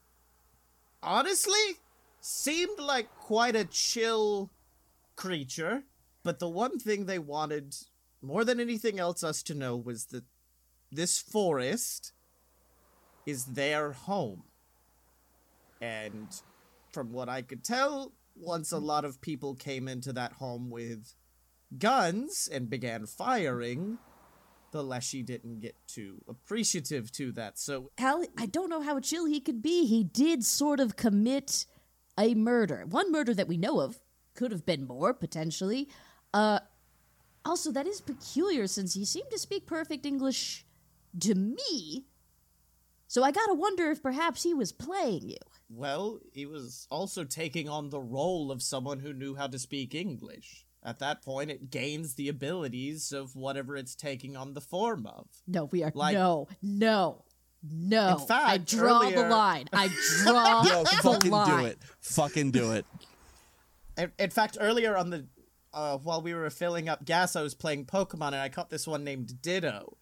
Honestly, 1.03 1.79
seemed 2.21 2.79
like 2.79 3.15
quite 3.17 3.57
a 3.57 3.65
chill 3.65 4.51
creature, 5.17 5.83
but 6.23 6.39
the 6.39 6.49
one 6.49 6.79
thing 6.79 7.05
they 7.05 7.19
wanted 7.19 7.75
more 8.23 8.45
than 8.45 8.61
anything 8.61 8.99
else 8.99 9.23
us 9.23 9.43
to 9.43 9.55
know 9.55 9.77
was 9.77 10.07
that 10.07 10.25
this 10.91 11.19
forest 11.19 12.13
is 13.27 13.45
their 13.45 13.93
home. 13.93 14.45
And 15.81 16.29
from 16.93 17.13
what 17.13 17.29
I 17.29 17.43
could 17.43 17.65
tell, 17.65 18.13
once 18.37 18.73
a 18.73 18.79
lot 18.79 19.05
of 19.05 19.21
people 19.21 19.55
came 19.55 19.89
into 19.89 20.13
that 20.13 20.35
home 20.35 20.71
with 20.71 21.15
guns 21.79 22.49
and 22.53 22.71
began 22.71 23.07
firing, 23.07 23.99
the 24.71 24.83
Leshy 24.83 25.23
didn't 25.23 25.61
get 25.61 25.77
too 25.87 26.23
appreciative 26.29 27.13
to 27.13 27.33
that. 27.33 27.59
So 27.59 27.91
Hal, 27.99 28.25
I 28.37 28.47
don't 28.47 28.71
know 28.71 28.83
how 28.83 28.99
chill 29.01 29.27
he 29.27 29.41
could 29.41 29.63
be. 29.63 29.87
He 29.87 30.03
did 30.05 30.45
sort 30.45 30.81
of 30.81 30.97
commit 30.97 31.67
a 32.19 32.35
murder. 32.35 32.85
One 32.89 33.13
murder 33.13 33.35
that 33.35 33.49
we 33.49 33.57
know 33.57 33.81
of. 33.81 34.01
Could 34.35 34.51
have 34.51 34.67
been 34.67 34.85
more, 34.87 35.15
potentially. 35.15 35.89
Uh 36.33 36.59
also 37.45 37.71
that 37.71 37.87
is 37.87 38.01
peculiar 38.01 38.67
since 38.67 38.95
he 38.95 39.05
seemed 39.05 39.31
to 39.31 39.39
speak 39.39 39.67
perfect 39.67 40.07
English 40.07 40.65
to 41.21 41.35
me. 41.35 42.07
So 43.07 43.23
I 43.23 43.31
gotta 43.31 43.55
wonder 43.55 43.91
if 43.91 44.03
perhaps 44.03 44.43
he 44.43 44.55
was 44.55 44.73
playing 44.73 45.29
you. 45.29 45.37
Well, 45.69 46.21
he 46.33 46.47
was 46.47 46.87
also 46.91 47.25
taking 47.25 47.69
on 47.69 47.91
the 47.91 48.01
role 48.01 48.51
of 48.51 48.63
someone 48.63 49.01
who 49.01 49.13
knew 49.13 49.35
how 49.35 49.47
to 49.47 49.59
speak 49.59 49.95
English. 49.95 50.67
At 50.83 50.99
that 50.99 51.23
point, 51.23 51.51
it 51.51 51.71
gains 51.71 52.15
the 52.15 52.29
abilities 52.29 53.11
of 53.11 53.35
whatever 53.35 53.75
it's 53.77 53.95
taking 53.95 54.37
on 54.37 54.53
the 54.53 54.61
form 54.61 55.07
of. 55.07 55.27
No, 55.47 55.65
we 55.65 55.83
are 55.83 55.91
Like- 55.95 56.15
no, 56.15 56.47
no, 56.61 57.25
no. 57.63 58.09
In 58.19 58.27
fact, 58.27 58.49
I 58.49 58.59
draw 58.59 59.09
the 59.09 59.27
line. 59.29 59.67
I 59.73 59.89
draw 60.23 60.63
the 60.83 60.99
fucking 61.03 61.31
line. 61.31 61.61
do 61.61 61.67
it. 61.67 61.79
Fucking 62.01 62.51
do 62.51 62.73
it. 62.73 62.85
In, 63.97 64.11
in 64.19 64.31
fact, 64.31 64.59
earlier 64.61 64.97
on 64.97 65.11
the 65.11 65.25
uh, 65.73 65.99
while 65.99 66.21
we 66.21 66.35
were 66.35 66.51
filling 66.51 66.89
up 66.89 67.05
gas, 67.05 67.37
I 67.37 67.43
was 67.43 67.55
playing 67.55 67.87
Pokemon 67.87 68.29
and 68.29 68.37
I 68.37 68.49
caught 68.49 68.71
this 68.71 68.87
one 68.87 69.05
named 69.05 69.41
Ditto. 69.43 69.97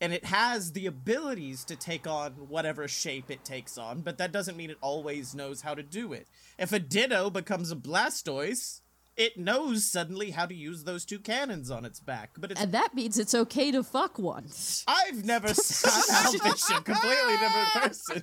And 0.00 0.12
it 0.12 0.26
has 0.26 0.72
the 0.72 0.86
abilities 0.86 1.64
to 1.64 1.76
take 1.76 2.06
on 2.06 2.32
whatever 2.32 2.86
shape 2.86 3.30
it 3.30 3.44
takes 3.44 3.76
on, 3.76 4.02
but 4.02 4.18
that 4.18 4.30
doesn't 4.30 4.56
mean 4.56 4.70
it 4.70 4.78
always 4.80 5.34
knows 5.34 5.62
how 5.62 5.74
to 5.74 5.82
do 5.82 6.12
it. 6.12 6.28
If 6.56 6.72
a 6.72 6.78
Ditto 6.78 7.30
becomes 7.30 7.72
a 7.72 7.76
Blastoise, 7.76 8.80
it 9.16 9.36
knows 9.36 9.84
suddenly 9.84 10.30
how 10.30 10.46
to 10.46 10.54
use 10.54 10.84
those 10.84 11.04
two 11.04 11.18
cannons 11.18 11.70
on 11.70 11.84
its 11.84 11.98
back. 11.98 12.30
But 12.38 12.52
it's 12.52 12.60
And 12.60 12.70
that 12.72 12.94
means 12.94 13.18
it's 13.18 13.34
okay 13.34 13.72
to 13.72 13.82
fuck 13.82 14.18
one. 14.18 14.48
I've 14.86 15.24
never 15.24 15.48
seen 15.54 16.14
Hal 16.14 16.32
Bishop, 16.32 16.84
completely 16.84 17.36
different 17.36 17.68
person. 17.70 18.22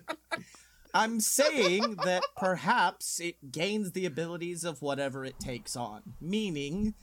I'm 0.93 1.19
saying 1.19 1.97
that 2.05 2.23
perhaps 2.37 3.19
it 3.19 3.51
gains 3.51 3.91
the 3.91 4.05
abilities 4.05 4.63
of 4.63 4.81
whatever 4.81 5.25
it 5.25 5.37
takes 5.41 5.75
on, 5.75 6.01
meaning 6.21 6.93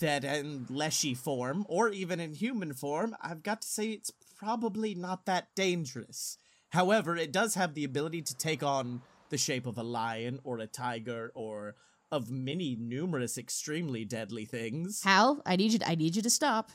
that 0.00 0.24
in 0.24 0.66
Leshy 0.68 1.14
form, 1.14 1.64
or 1.68 1.90
even 1.90 2.20
in 2.20 2.34
human 2.34 2.74
form, 2.74 3.16
I've 3.20 3.42
got 3.42 3.62
to 3.62 3.68
say 3.68 3.90
it's 3.90 4.12
probably 4.36 4.94
not 4.94 5.26
that 5.26 5.54
dangerous. 5.54 6.38
However, 6.70 7.16
it 7.16 7.32
does 7.32 7.54
have 7.54 7.74
the 7.74 7.84
ability 7.84 8.22
to 8.22 8.36
take 8.36 8.62
on 8.62 9.02
the 9.30 9.38
shape 9.38 9.66
of 9.66 9.78
a 9.78 9.82
lion 9.82 10.40
or 10.44 10.58
a 10.58 10.66
tiger 10.66 11.32
or 11.34 11.76
of 12.10 12.30
many 12.30 12.76
numerous 12.76 13.38
extremely 13.38 14.04
deadly 14.04 14.44
things. 14.44 15.02
Hal, 15.02 15.42
I 15.44 15.56
need 15.56 15.72
you. 15.72 15.78
I 15.86 15.94
need 15.94 16.16
you 16.16 16.22
to 16.22 16.30
stop. 16.30 16.72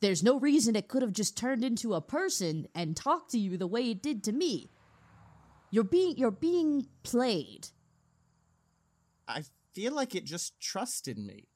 There's 0.00 0.22
no 0.22 0.38
reason 0.38 0.76
it 0.76 0.88
could 0.88 1.02
have 1.02 1.12
just 1.12 1.36
turned 1.36 1.64
into 1.64 1.94
a 1.94 2.00
person 2.00 2.66
and 2.74 2.96
talked 2.96 3.30
to 3.32 3.38
you 3.38 3.56
the 3.56 3.66
way 3.66 3.90
it 3.90 4.02
did 4.02 4.22
to 4.24 4.32
me. 4.32 4.70
You're 5.70 5.84
being 5.84 6.16
you're 6.16 6.30
being 6.30 6.86
played. 7.02 7.68
I 9.26 9.42
feel 9.74 9.94
like 9.94 10.14
it 10.14 10.24
just 10.24 10.60
trusted 10.60 11.18
me. 11.18 11.48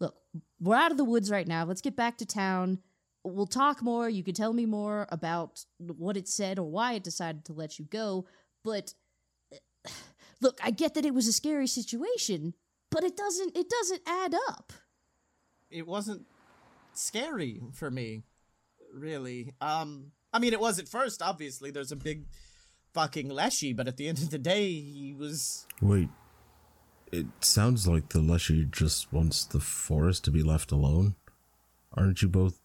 Look, 0.00 0.14
we're 0.60 0.76
out 0.76 0.90
of 0.90 0.96
the 0.96 1.04
woods 1.04 1.30
right 1.30 1.46
now. 1.46 1.64
Let's 1.64 1.80
get 1.80 1.96
back 1.96 2.18
to 2.18 2.26
town. 2.26 2.78
We'll 3.24 3.46
talk 3.46 3.82
more. 3.82 4.08
You 4.08 4.22
can 4.22 4.34
tell 4.34 4.52
me 4.52 4.64
more 4.64 5.06
about 5.10 5.64
what 5.78 6.16
it 6.16 6.28
said 6.28 6.58
or 6.58 6.70
why 6.70 6.94
it 6.94 7.02
decided 7.04 7.44
to 7.46 7.52
let 7.52 7.78
you 7.78 7.84
go. 7.84 8.26
But 8.64 8.94
look, 10.40 10.60
I 10.62 10.70
get 10.70 10.94
that 10.94 11.04
it 11.04 11.14
was 11.14 11.26
a 11.26 11.32
scary 11.32 11.66
situation, 11.66 12.54
but 12.90 13.04
it 13.04 13.16
doesn't 13.16 13.56
it 13.56 13.68
doesn't 13.68 14.02
add 14.06 14.34
up. 14.48 14.72
it 15.70 15.86
wasn't 15.86 16.26
scary 16.94 17.60
for 17.74 17.90
me 17.90 18.22
really 18.92 19.52
um 19.60 20.10
i 20.32 20.38
mean 20.38 20.52
it 20.52 20.58
was 20.58 20.78
at 20.80 20.88
first 20.88 21.20
obviously 21.22 21.70
there's 21.70 21.92
a 21.92 21.96
big 21.96 22.24
fucking 22.94 23.28
leshy 23.28 23.72
but 23.72 23.86
at 23.86 23.96
the 23.98 24.08
end 24.08 24.18
of 24.18 24.30
the 24.30 24.38
day 24.38 24.72
he 24.72 25.14
was 25.16 25.66
Wait, 25.80 26.08
it 27.12 27.26
sounds 27.40 27.86
like 27.86 28.10
the 28.10 28.20
Leshy 28.20 28.64
just 28.70 29.12
wants 29.12 29.44
the 29.44 29.60
forest 29.60 30.24
to 30.24 30.30
be 30.30 30.42
left 30.42 30.72
alone. 30.72 31.14
Aren't 31.94 32.22
you 32.22 32.28
both 32.28 32.60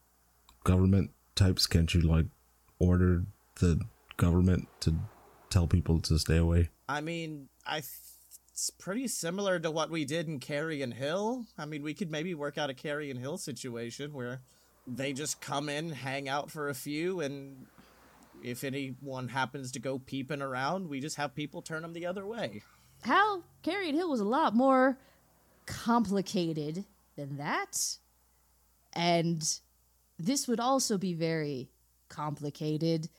government 0.64 1.12
types? 1.36 1.68
Can't 1.68 1.94
you, 1.94 2.02
like, 2.02 2.26
order 2.80 3.24
the 3.60 3.80
government 4.18 4.68
to 4.82 4.96
tell 5.50 5.68
people 5.68 6.00
to 6.02 6.18
stay 6.20 6.38
away? 6.38 6.70
i 6.90 7.02
mean 7.02 7.48
i 7.66 7.76
th- 7.76 7.88
it's 8.52 8.70
pretty 8.70 9.08
similar 9.08 9.58
to 9.60 9.72
what 9.72 9.90
we 9.90 10.06
did 10.06 10.28
in 10.28 10.40
carrion 10.40 10.92
hill 10.92 11.46
i 11.58 11.66
mean 11.66 11.82
we 11.82 11.94
could 11.94 12.12
maybe 12.12 12.34
work 12.34 12.58
out 12.58 12.70
a 12.70 12.74
carrion 12.74 13.18
hill 13.18 13.38
situation 13.38 14.14
where 14.14 14.42
they 14.86 15.14
just 15.14 15.40
come 15.42 15.70
in 15.70 15.92
hang 15.92 16.28
out 16.28 16.52
for 16.52 16.70
a 16.70 16.74
few 16.74 17.22
and 17.22 17.66
if 18.44 18.64
anyone 18.64 19.30
happens 19.30 19.72
to 19.72 19.80
go 19.80 19.98
peeping 19.98 20.42
around 20.42 20.90
we 20.90 21.00
just 21.00 21.16
have 21.16 21.34
people 21.34 21.62
turn 21.62 21.82
them 21.82 21.94
the 21.94 22.06
other 22.06 22.26
way 22.28 22.62
Hal 23.04 23.44
Carrion 23.62 23.96
Hill 23.96 24.10
was 24.10 24.20
a 24.20 24.26
lot 24.26 24.56
more 24.56 24.98
complicated 25.66 26.86
than 27.16 27.38
that. 27.38 27.98
And 28.94 29.42
this 30.20 30.48
would 30.48 30.60
also 30.60 30.98
be 30.98 31.14
very 31.14 31.70
complicated. 32.10 33.10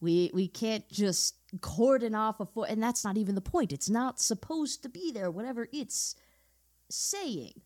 We 0.00 0.30
we 0.34 0.48
can't 0.48 0.88
just 0.88 1.34
cordon 1.60 2.14
off 2.14 2.40
a 2.40 2.46
foot 2.46 2.68
and 2.68 2.82
that's 2.82 3.04
not 3.04 3.16
even 3.16 3.34
the 3.34 3.40
point. 3.40 3.72
It's 3.72 3.88
not 3.88 4.20
supposed 4.20 4.82
to 4.82 4.88
be 4.88 5.10
there, 5.10 5.30
whatever 5.30 5.68
it's 5.72 6.14
saying. 6.88 7.60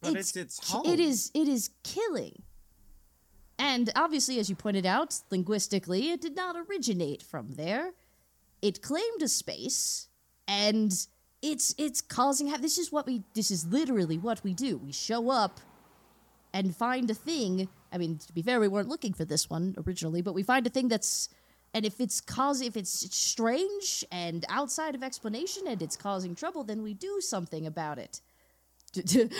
But 0.00 0.16
it's 0.16 0.36
its 0.36 0.58
ki- 0.60 0.72
home. 0.72 0.86
It 0.86 1.00
is 1.00 1.30
it 1.34 1.48
is 1.48 1.70
killing. 1.82 2.42
And 3.58 3.90
obviously, 3.94 4.38
as 4.38 4.48
you 4.48 4.56
pointed 4.56 4.86
out, 4.86 5.20
linguistically, 5.30 6.10
it 6.10 6.22
did 6.22 6.34
not 6.34 6.56
originate 6.56 7.22
from 7.22 7.52
there. 7.52 7.92
It 8.62 8.80
claimed 8.80 9.20
a 9.22 9.28
space, 9.28 10.08
and 10.50 10.92
it's 11.42 11.74
it's 11.78 12.00
causing. 12.00 12.48
Ha- 12.48 12.58
this 12.60 12.76
is 12.76 12.90
what 12.90 13.06
we. 13.06 13.22
This 13.34 13.50
is 13.50 13.66
literally 13.66 14.18
what 14.18 14.42
we 14.42 14.52
do. 14.52 14.76
We 14.76 14.92
show 14.92 15.30
up 15.30 15.60
and 16.52 16.74
find 16.76 17.08
a 17.08 17.14
thing. 17.14 17.68
I 17.92 17.98
mean, 17.98 18.18
to 18.18 18.32
be 18.32 18.42
fair, 18.42 18.58
we 18.58 18.68
weren't 18.68 18.88
looking 18.88 19.12
for 19.12 19.24
this 19.24 19.48
one 19.48 19.76
originally, 19.86 20.22
but 20.22 20.34
we 20.34 20.42
find 20.42 20.66
a 20.66 20.70
thing 20.70 20.88
that's. 20.88 21.28
And 21.72 21.86
if 21.86 22.00
it's 22.00 22.20
causing, 22.20 22.66
if 22.66 22.76
it's 22.76 22.90
strange 23.14 24.04
and 24.10 24.44
outside 24.48 24.96
of 24.96 25.04
explanation, 25.04 25.68
and 25.68 25.80
it's 25.80 25.96
causing 25.96 26.34
trouble, 26.34 26.64
then 26.64 26.82
we 26.82 26.94
do 26.94 27.20
something 27.20 27.66
about 27.66 27.98
it. 27.98 28.20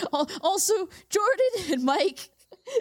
Also, 0.41 0.87
Jordan 1.09 1.73
and 1.73 1.83
Mike, 1.83 2.29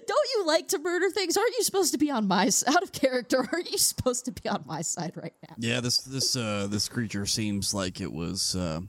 Don't 0.06 0.28
you 0.34 0.46
like 0.46 0.68
to 0.68 0.78
murder 0.78 1.10
things? 1.10 1.36
Aren't 1.36 1.56
you 1.56 1.62
supposed 1.62 1.92
to 1.92 1.98
be 1.98 2.10
on 2.10 2.28
my 2.28 2.46
s- 2.46 2.64
out 2.66 2.82
of 2.82 2.92
character? 2.92 3.48
Aren't 3.52 3.70
you 3.70 3.78
supposed 3.78 4.24
to 4.26 4.32
be 4.32 4.48
on 4.48 4.64
my 4.66 4.82
side 4.82 5.12
right 5.16 5.34
now? 5.48 5.54
Yeah, 5.58 5.80
this 5.80 5.98
this 5.98 6.36
uh 6.36 6.66
this 6.70 6.88
creature 6.88 7.26
seems 7.26 7.72
like 7.74 8.00
it 8.00 8.12
was 8.12 8.54
uh 8.54 8.80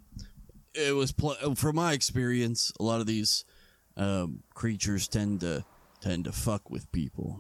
it 0.74 0.96
was 0.96 1.12
pl- 1.12 1.56
from 1.56 1.76
my 1.76 1.94
experience, 1.94 2.72
a 2.80 2.84
lot 2.84 3.02
of 3.02 3.08
these 3.08 3.46
um 3.98 4.44
creatures 4.54 5.08
tend 5.08 5.42
to 5.42 5.64
tend 6.02 6.26
to 6.26 6.32
fuck 6.32 6.70
with 6.70 6.92
people. 6.92 7.40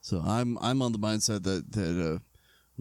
So 0.00 0.22
I'm 0.24 0.58
I'm 0.58 0.82
on 0.82 0.92
the 0.92 0.98
mindset 0.98 1.42
that 1.44 1.72
that 1.72 2.12
uh 2.14 2.18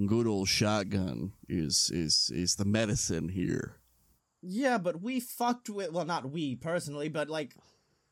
good 0.06 0.28
old 0.28 0.48
shotgun 0.48 1.34
is 1.48 1.92
is 1.94 2.32
is 2.34 2.56
the 2.56 2.66
medicine 2.66 3.30
here. 3.30 3.76
Yeah, 4.42 4.78
but 4.78 5.02
we 5.02 5.20
fucked 5.20 5.70
with 5.70 5.92
well, 5.92 6.06
not 6.06 6.32
we 6.32 6.56
personally, 6.56 7.10
but 7.10 7.30
like 7.30 7.56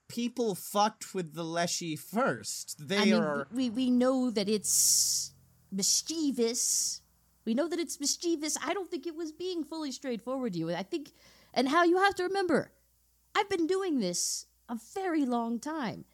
people 0.07 0.55
fucked 0.55 1.13
with 1.13 1.33
the 1.33 1.43
Leshy 1.43 1.95
first. 1.95 2.87
They 2.87 2.97
I 2.97 3.05
mean, 3.05 3.13
are 3.15 3.47
we 3.51 3.69
we 3.69 3.89
know 3.89 4.29
that 4.31 4.49
it's 4.49 5.33
mischievous. 5.71 7.01
We 7.45 7.53
know 7.53 7.67
that 7.67 7.79
it's 7.79 7.99
mischievous. 7.99 8.57
I 8.63 8.73
don't 8.73 8.89
think 8.89 9.07
it 9.07 9.15
was 9.15 9.31
being 9.31 9.63
fully 9.63 9.91
straightforward 9.91 10.53
to 10.53 10.59
you. 10.59 10.73
I 10.73 10.83
think, 10.83 11.11
and 11.53 11.69
Hal 11.69 11.85
you 11.85 11.97
have 11.97 12.15
to 12.15 12.23
remember, 12.23 12.71
I've 13.35 13.49
been 13.49 13.67
doing 13.67 13.99
this 13.99 14.47
a 14.67 14.77
very 14.93 15.25
long 15.25 15.59
time. 15.59 16.05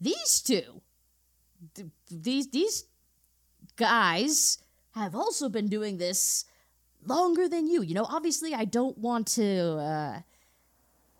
These 0.00 0.40
two, 0.40 0.80
th- 1.74 1.88
these 2.10 2.48
these 2.50 2.84
guys 3.76 4.58
have 4.94 5.14
also 5.14 5.48
been 5.48 5.68
doing 5.68 5.98
this 5.98 6.44
longer 7.04 7.48
than 7.48 7.66
you. 7.66 7.82
You 7.82 7.94
know, 7.94 8.06
obviously, 8.08 8.54
I 8.54 8.64
don't 8.64 8.96
want 8.98 9.26
to. 9.28 9.78
Uh, 9.78 10.20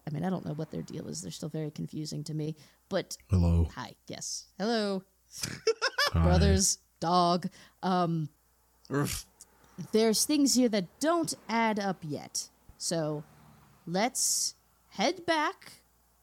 I 0.09 0.11
mean, 0.14 0.24
I 0.24 0.30
don't 0.30 0.46
know 0.46 0.54
what 0.54 0.70
their 0.70 0.80
deal 0.82 1.06
is. 1.09 1.20
They're 1.20 1.30
still 1.30 1.50
very 1.50 1.70
confusing 1.70 2.24
to 2.24 2.34
me. 2.34 2.56
But 2.88 3.18
Hello. 3.28 3.68
hi, 3.74 3.92
yes, 4.06 4.46
hello 4.59 5.04
Hi. 6.12 6.22
brothers, 6.22 6.78
dog. 6.98 7.48
Um, 7.82 8.30
there's 9.92 10.24
things 10.24 10.54
here 10.54 10.70
that 10.70 10.86
don't 10.98 11.34
add 11.48 11.78
up 11.78 11.98
yet. 12.02 12.48
So 12.78 13.22
let's 13.86 14.54
head 14.88 15.26
back 15.26 15.72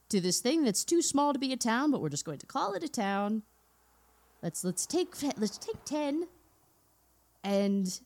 to 0.09 0.19
this 0.19 0.39
thing 0.39 0.63
that's 0.63 0.83
too 0.83 1.03
small 1.03 1.33
to 1.33 1.39
be 1.39 1.53
a 1.53 1.57
town, 1.57 1.91
but 1.91 2.01
we're 2.01 2.09
just 2.09 2.25
going 2.25 2.39
to 2.39 2.47
call 2.47 2.73
it 2.73 2.83
a 2.83 2.89
town. 2.89 3.43
Let's 4.41 4.63
let's 4.63 4.87
take 4.87 5.13
let's 5.37 5.57
take 5.59 5.83
ten 5.85 6.27
and 7.43 7.99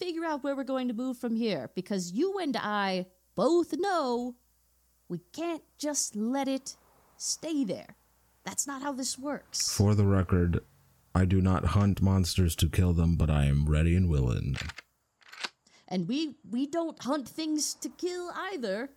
figure 0.00 0.24
out 0.24 0.42
where 0.42 0.56
we're 0.56 0.64
going 0.64 0.88
to 0.88 0.94
move 0.94 1.16
from 1.16 1.36
here 1.36 1.70
because 1.76 2.10
you 2.12 2.38
and 2.38 2.56
I 2.56 3.06
both 3.36 3.72
know 3.76 4.34
we 5.12 5.20
can't 5.34 5.62
just 5.76 6.16
let 6.16 6.48
it 6.48 6.74
stay 7.18 7.64
there. 7.64 7.96
That's 8.44 8.66
not 8.66 8.80
how 8.80 8.92
this 8.92 9.18
works. 9.18 9.70
For 9.70 9.94
the 9.94 10.06
record, 10.06 10.60
I 11.14 11.26
do 11.26 11.42
not 11.42 11.76
hunt 11.76 12.00
monsters 12.00 12.56
to 12.56 12.66
kill 12.66 12.94
them, 12.94 13.16
but 13.16 13.28
I 13.28 13.44
am 13.44 13.68
ready 13.68 13.94
and 13.94 14.08
willing. 14.08 14.56
And 15.86 16.08
we 16.08 16.36
we 16.50 16.66
don't 16.66 16.98
hunt 17.02 17.28
things 17.28 17.74
to 17.74 17.90
kill 17.90 18.30
either. 18.52 18.88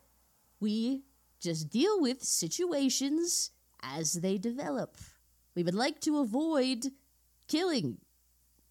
We 0.62 1.04
just 1.42 1.70
deal 1.70 2.00
with 2.00 2.24
situations 2.24 3.52
as 3.84 4.14
they 4.14 4.38
develop. 4.38 4.96
We 5.54 5.64
would 5.64 5.76
like 5.76 6.00
to 6.08 6.20
avoid 6.20 6.94
killing 7.50 7.98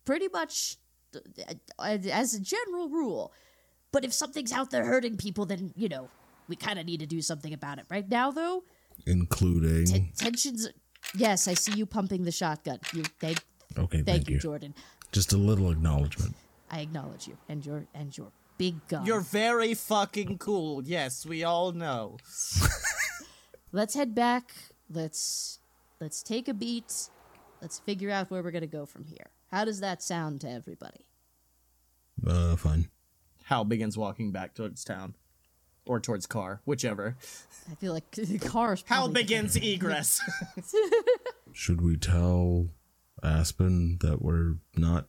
pretty 0.06 0.28
much 0.32 0.78
as 1.78 2.34
a 2.34 2.40
general 2.40 2.88
rule. 2.88 3.34
But 3.92 4.02
if 4.02 4.14
something's 4.14 4.50
out 4.50 4.70
there 4.70 4.86
hurting 4.86 5.18
people 5.18 5.44
then, 5.44 5.74
you 5.76 5.90
know, 5.90 6.08
we 6.48 6.56
kind 6.56 6.78
of 6.78 6.86
need 6.86 7.00
to 7.00 7.06
do 7.06 7.22
something 7.22 7.52
about 7.52 7.78
it. 7.78 7.86
Right 7.90 8.08
now 8.08 8.30
though, 8.30 8.64
Including. 9.06 9.86
t- 9.86 10.12
tensions 10.16 10.68
Yes, 11.16 11.48
I 11.48 11.54
see 11.54 11.72
you 11.72 11.86
pumping 11.86 12.24
the 12.24 12.32
shotgun. 12.32 12.78
You 12.92 13.02
thank 13.20 13.38
okay, 13.78 13.98
thank, 13.98 14.06
thank 14.06 14.28
you, 14.28 14.34
you. 14.34 14.40
Jordan. 14.40 14.74
Just 15.12 15.32
a 15.32 15.36
little 15.36 15.70
acknowledgement. 15.70 16.34
I 16.70 16.80
acknowledge 16.80 17.28
you 17.28 17.36
and 17.48 17.64
your 17.64 17.86
and 17.94 18.16
your 18.16 18.32
big 18.58 18.86
gun. 18.88 19.06
you're 19.06 19.20
very 19.20 19.74
fucking 19.74 20.38
cool. 20.38 20.82
Yes, 20.84 21.26
we 21.26 21.44
all 21.44 21.72
know. 21.72 22.18
let's 23.72 23.94
head 23.94 24.14
back. 24.14 24.54
Let's 24.90 25.60
let's 26.00 26.22
take 26.22 26.48
a 26.48 26.54
beat. 26.54 27.10
Let's 27.60 27.78
figure 27.78 28.10
out 28.10 28.30
where 28.30 28.42
we're 28.42 28.50
gonna 28.50 28.66
go 28.66 28.86
from 28.86 29.04
here. 29.04 29.30
How 29.50 29.64
does 29.64 29.80
that 29.80 30.02
sound 30.02 30.40
to 30.40 30.50
everybody? 30.50 31.06
Uh, 32.26 32.56
fine. 32.56 32.88
Hal 33.44 33.64
begins 33.64 33.96
walking 33.96 34.32
back 34.32 34.54
towards 34.54 34.84
town. 34.84 35.14
Or 35.86 36.00
towards 36.00 36.26
car, 36.26 36.60
whichever. 36.64 37.16
I 37.70 37.74
feel 37.74 37.92
like 37.92 38.10
the 38.12 38.38
car's 38.38 38.82
Hal 38.86 39.04
probably 39.04 39.22
begins 39.22 39.56
egress. 39.56 40.20
Should 41.52 41.82
we 41.82 41.96
tell 41.96 42.68
Aspen 43.22 43.98
that 44.00 44.22
we're 44.22 44.56
not 44.76 45.08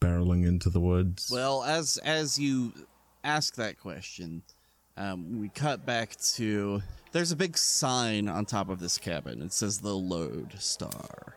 barreling 0.00 0.46
into 0.46 0.70
the 0.70 0.80
woods? 0.80 1.30
Well, 1.32 1.64
as 1.64 1.98
as 1.98 2.38
you 2.38 2.72
ask 3.24 3.56
that 3.56 3.78
question, 3.80 4.42
um, 4.96 5.40
we 5.40 5.48
cut 5.48 5.84
back 5.84 6.16
to 6.34 6.82
there's 7.12 7.32
a 7.32 7.36
big 7.36 7.56
sign 7.56 8.28
on 8.28 8.44
top 8.44 8.68
of 8.68 8.80
this 8.80 8.98
cabin. 8.98 9.42
It 9.42 9.52
says 9.52 9.78
the 9.78 9.94
Lodestar, 9.94 11.36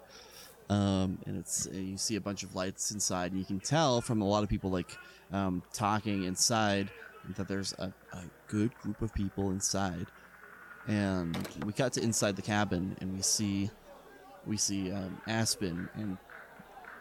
um, 0.69 1.19
and 1.25 1.37
it's 1.37 1.67
uh, 1.67 1.71
you 1.71 1.97
see 1.97 2.15
a 2.15 2.21
bunch 2.21 2.43
of 2.43 2.55
lights 2.55 2.91
inside, 2.91 3.31
and 3.31 3.39
you 3.39 3.45
can 3.45 3.59
tell 3.59 4.01
from 4.01 4.21
a 4.21 4.27
lot 4.27 4.43
of 4.43 4.49
people 4.49 4.69
like 4.69 4.97
um, 5.31 5.63
talking 5.73 6.23
inside 6.23 6.89
that 7.35 7.47
there's 7.47 7.73
a, 7.73 7.93
a 8.13 8.23
good 8.47 8.73
group 8.79 9.01
of 9.01 9.13
people 9.13 9.51
inside. 9.51 10.07
And 10.87 11.37
we 11.65 11.73
cut 11.73 11.93
to 11.93 12.01
inside 12.01 12.35
the 12.35 12.41
cabin, 12.41 12.97
and 13.01 13.15
we 13.15 13.21
see 13.21 13.69
we 14.45 14.57
see 14.57 14.91
um, 14.91 15.21
Aspen 15.27 15.87
and 15.95 16.17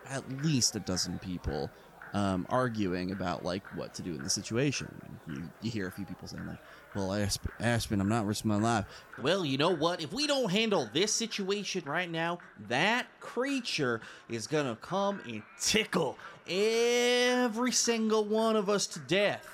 at 0.09 0.29
least 0.43 0.77
a 0.77 0.81
dozen 0.81 1.18
people 1.18 1.71
um, 2.12 2.47
arguing 2.51 3.12
about 3.12 3.45
like 3.45 3.64
what 3.77 3.95
to 3.95 4.03
do 4.03 4.14
in 4.14 4.23
the 4.23 4.31
situation. 4.31 4.89
You, 5.29 5.43
you 5.62 5.71
hear 5.71 5.87
a 5.87 5.93
few 5.93 6.05
people 6.05 6.27
saying 6.27 6.47
like, 6.47 6.59
"Well, 6.95 7.12
Aspen, 7.12 7.53
Aspen, 7.61 8.01
I'm 8.01 8.09
not 8.09 8.27
risking 8.27 8.51
my 8.51 8.57
life." 8.57 8.85
Well, 9.23 9.45
you 9.45 9.59
know 9.59 9.75
what? 9.75 10.03
If 10.03 10.12
we 10.12 10.27
don't 10.27 10.51
handle 10.51 10.89
this 10.93 11.12
situation 11.12 11.85
right 11.87 12.11
now, 12.11 12.39
that 12.68 13.07
creature 13.21 14.01
is 14.29 14.47
gonna 14.47 14.77
come 14.77 15.21
and 15.27 15.43
tickle 15.61 16.18
every 16.49 17.73
single 17.73 18.25
one 18.25 18.57
of 18.57 18.68
us 18.68 18.87
to 18.89 18.99
death. 19.01 19.47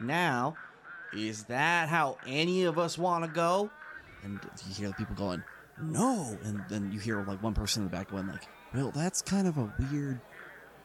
Now, 0.00 0.56
is 1.12 1.44
that 1.44 1.88
how 1.88 2.16
any 2.26 2.64
of 2.64 2.78
us 2.78 2.96
want 2.96 3.24
to 3.24 3.30
go? 3.30 3.70
And 4.22 4.40
you 4.66 4.74
hear 4.74 4.88
the 4.88 4.94
people 4.94 5.14
going, 5.14 5.42
"No!" 5.80 6.38
And 6.44 6.62
then 6.68 6.92
you 6.92 6.98
hear 6.98 7.24
like 7.24 7.42
one 7.42 7.54
person 7.54 7.82
in 7.82 7.88
the 7.88 7.96
back 7.96 8.10
going 8.10 8.26
like, 8.26 8.46
"Well, 8.74 8.90
that's 8.90 9.22
kind 9.22 9.46
of 9.46 9.56
a 9.58 9.72
weird 9.78 10.20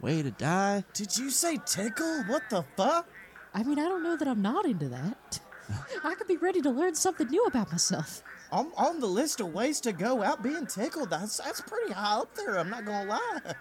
way 0.01 0.21
to 0.21 0.31
die." 0.31 0.83
Did 0.93 1.17
you 1.17 1.29
say 1.29 1.59
tickle? 1.65 2.23
What 2.23 2.43
the 2.49 2.63
fuck? 2.77 3.07
I 3.53 3.63
mean, 3.63 3.79
I 3.79 3.83
don't 3.83 4.03
know 4.03 4.17
that 4.17 4.27
I'm 4.27 4.41
not 4.41 4.65
into 4.65 4.89
that. 4.89 5.39
I 6.03 6.15
could 6.15 6.27
be 6.27 6.37
ready 6.37 6.61
to 6.61 6.69
learn 6.69 6.95
something 6.95 7.27
new 7.27 7.45
about 7.45 7.71
myself. 7.71 8.23
I'm 8.51 8.73
on 8.75 8.99
the 8.99 9.07
list 9.07 9.39
of 9.41 9.53
ways 9.53 9.79
to 9.81 9.91
go 9.91 10.23
out 10.23 10.43
being 10.43 10.67
tickled. 10.67 11.09
That's 11.09 11.37
that's 11.37 11.61
pretty 11.61 11.93
high 11.93 12.19
up 12.19 12.35
there. 12.35 12.57
I'm 12.57 12.69
not 12.69 12.85
gonna 12.85 13.09
lie. 13.09 13.53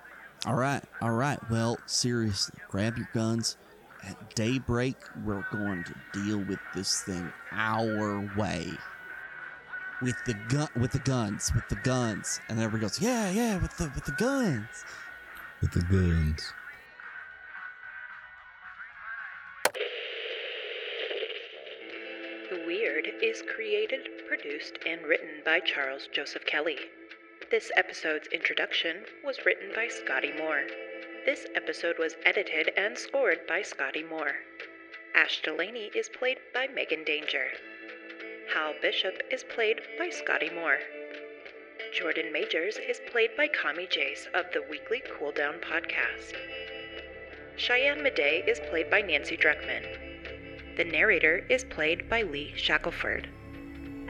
All 0.47 0.55
right, 0.55 0.85
all 1.01 1.13
right. 1.13 1.39
Well, 1.51 1.79
seriously, 1.87 2.59
grab 2.69 2.99
your 2.99 3.09
guns. 3.15 3.57
At 4.07 4.35
daybreak, 4.35 4.97
we're 5.25 5.47
going 5.51 5.85
to 5.85 5.95
deal 6.13 6.39
with 6.39 6.59
this 6.75 7.01
thing 7.03 7.33
our 7.53 8.21
way. 8.37 8.71
With 10.03 10.17
the 10.27 10.35
gun, 10.35 10.69
with 10.77 10.93
the 10.93 10.99
guns, 10.99 11.53
with 11.55 11.69
the 11.69 11.77
guns, 11.77 12.41
and 12.49 12.59
everybody 12.59 12.83
goes, 12.83 13.01
"Yeah, 13.01 13.31
yeah, 13.31 13.57
with 13.57 13.77
the 13.79 13.85
with 13.95 14.05
the 14.05 14.13
guns." 14.13 14.85
With 15.63 15.73
the 15.73 15.83
guns. 15.83 16.53
The 22.51 22.65
Weird 22.67 23.07
is 23.23 23.43
created, 23.55 24.09
produced, 24.29 24.79
and 24.87 25.03
written 25.07 25.41
by 25.45 25.61
Charles 25.61 26.09
Joseph 26.13 26.45
Kelly. 26.45 26.77
This 27.51 27.71
episode's 27.77 28.29
introduction 28.29 29.05
was 29.25 29.39
written 29.47 29.71
by 29.75 29.89
Scotty 29.89 30.33
Moore. 30.37 30.67
This 31.25 31.47
episode 31.55 31.99
was 31.99 32.17
edited 32.27 32.71
and 32.77 32.99
scored 32.99 33.47
by 33.49 33.63
Scotty 33.63 34.03
Moore. 34.03 34.35
Ash 35.15 35.41
Delaney 35.41 35.91
is 35.95 36.11
played 36.11 36.37
by 36.53 36.67
Megan 36.67 37.03
Danger. 37.03 37.47
Hal 38.53 38.75
Bishop 38.83 39.23
is 39.31 39.43
played 39.43 39.81
by 39.99 40.11
Scotty 40.11 40.51
Moore. 40.55 40.81
Jordan 41.95 42.31
Majors 42.31 42.77
is 42.77 43.01
played 43.11 43.31
by 43.39 43.49
Kami 43.49 43.87
Jace 43.87 44.27
of 44.35 44.45
the 44.53 44.65
Weekly 44.71 45.03
Cool 45.17 45.33
Down 45.33 45.55
podcast. 45.61 46.35
Cheyenne 47.57 48.01
Madej 48.01 48.47
is 48.47 48.61
played 48.69 48.91
by 48.91 49.01
Nancy 49.01 49.39
Druckman. 49.39 50.77
The 50.77 50.85
narrator 50.85 51.47
is 51.49 51.65
played 51.65 52.07
by 52.11 52.21
Lee 52.21 52.53
Shackelford. 52.55 53.31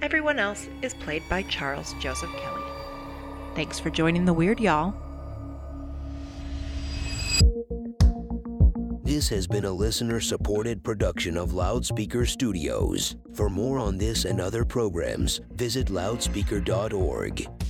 Everyone 0.03 0.41
else 0.41 0.67
is 0.83 0.95
played 0.95 1.23
by 1.29 1.43
Charles 1.43 1.95
Joseph 2.01 2.33
Kelly. 2.39 2.63
Thanks 3.55 3.79
for 3.79 3.91
joining 3.91 4.25
the 4.25 4.33
Weird 4.33 4.59
Y'all. 4.59 5.04
This 9.15 9.29
has 9.29 9.47
been 9.47 9.65
a 9.65 9.71
listener 9.71 10.19
supported 10.19 10.83
production 10.83 11.37
of 11.37 11.55
Loudspeaker 11.55 12.27
Studios. 12.27 13.15
For 13.33 13.49
more 13.49 13.79
on 13.79 13.97
this 13.97 14.25
and 14.25 14.41
other 14.41 14.65
programs, 14.65 15.41
visit 15.53 15.89
loudspeaker.org. 15.89 17.64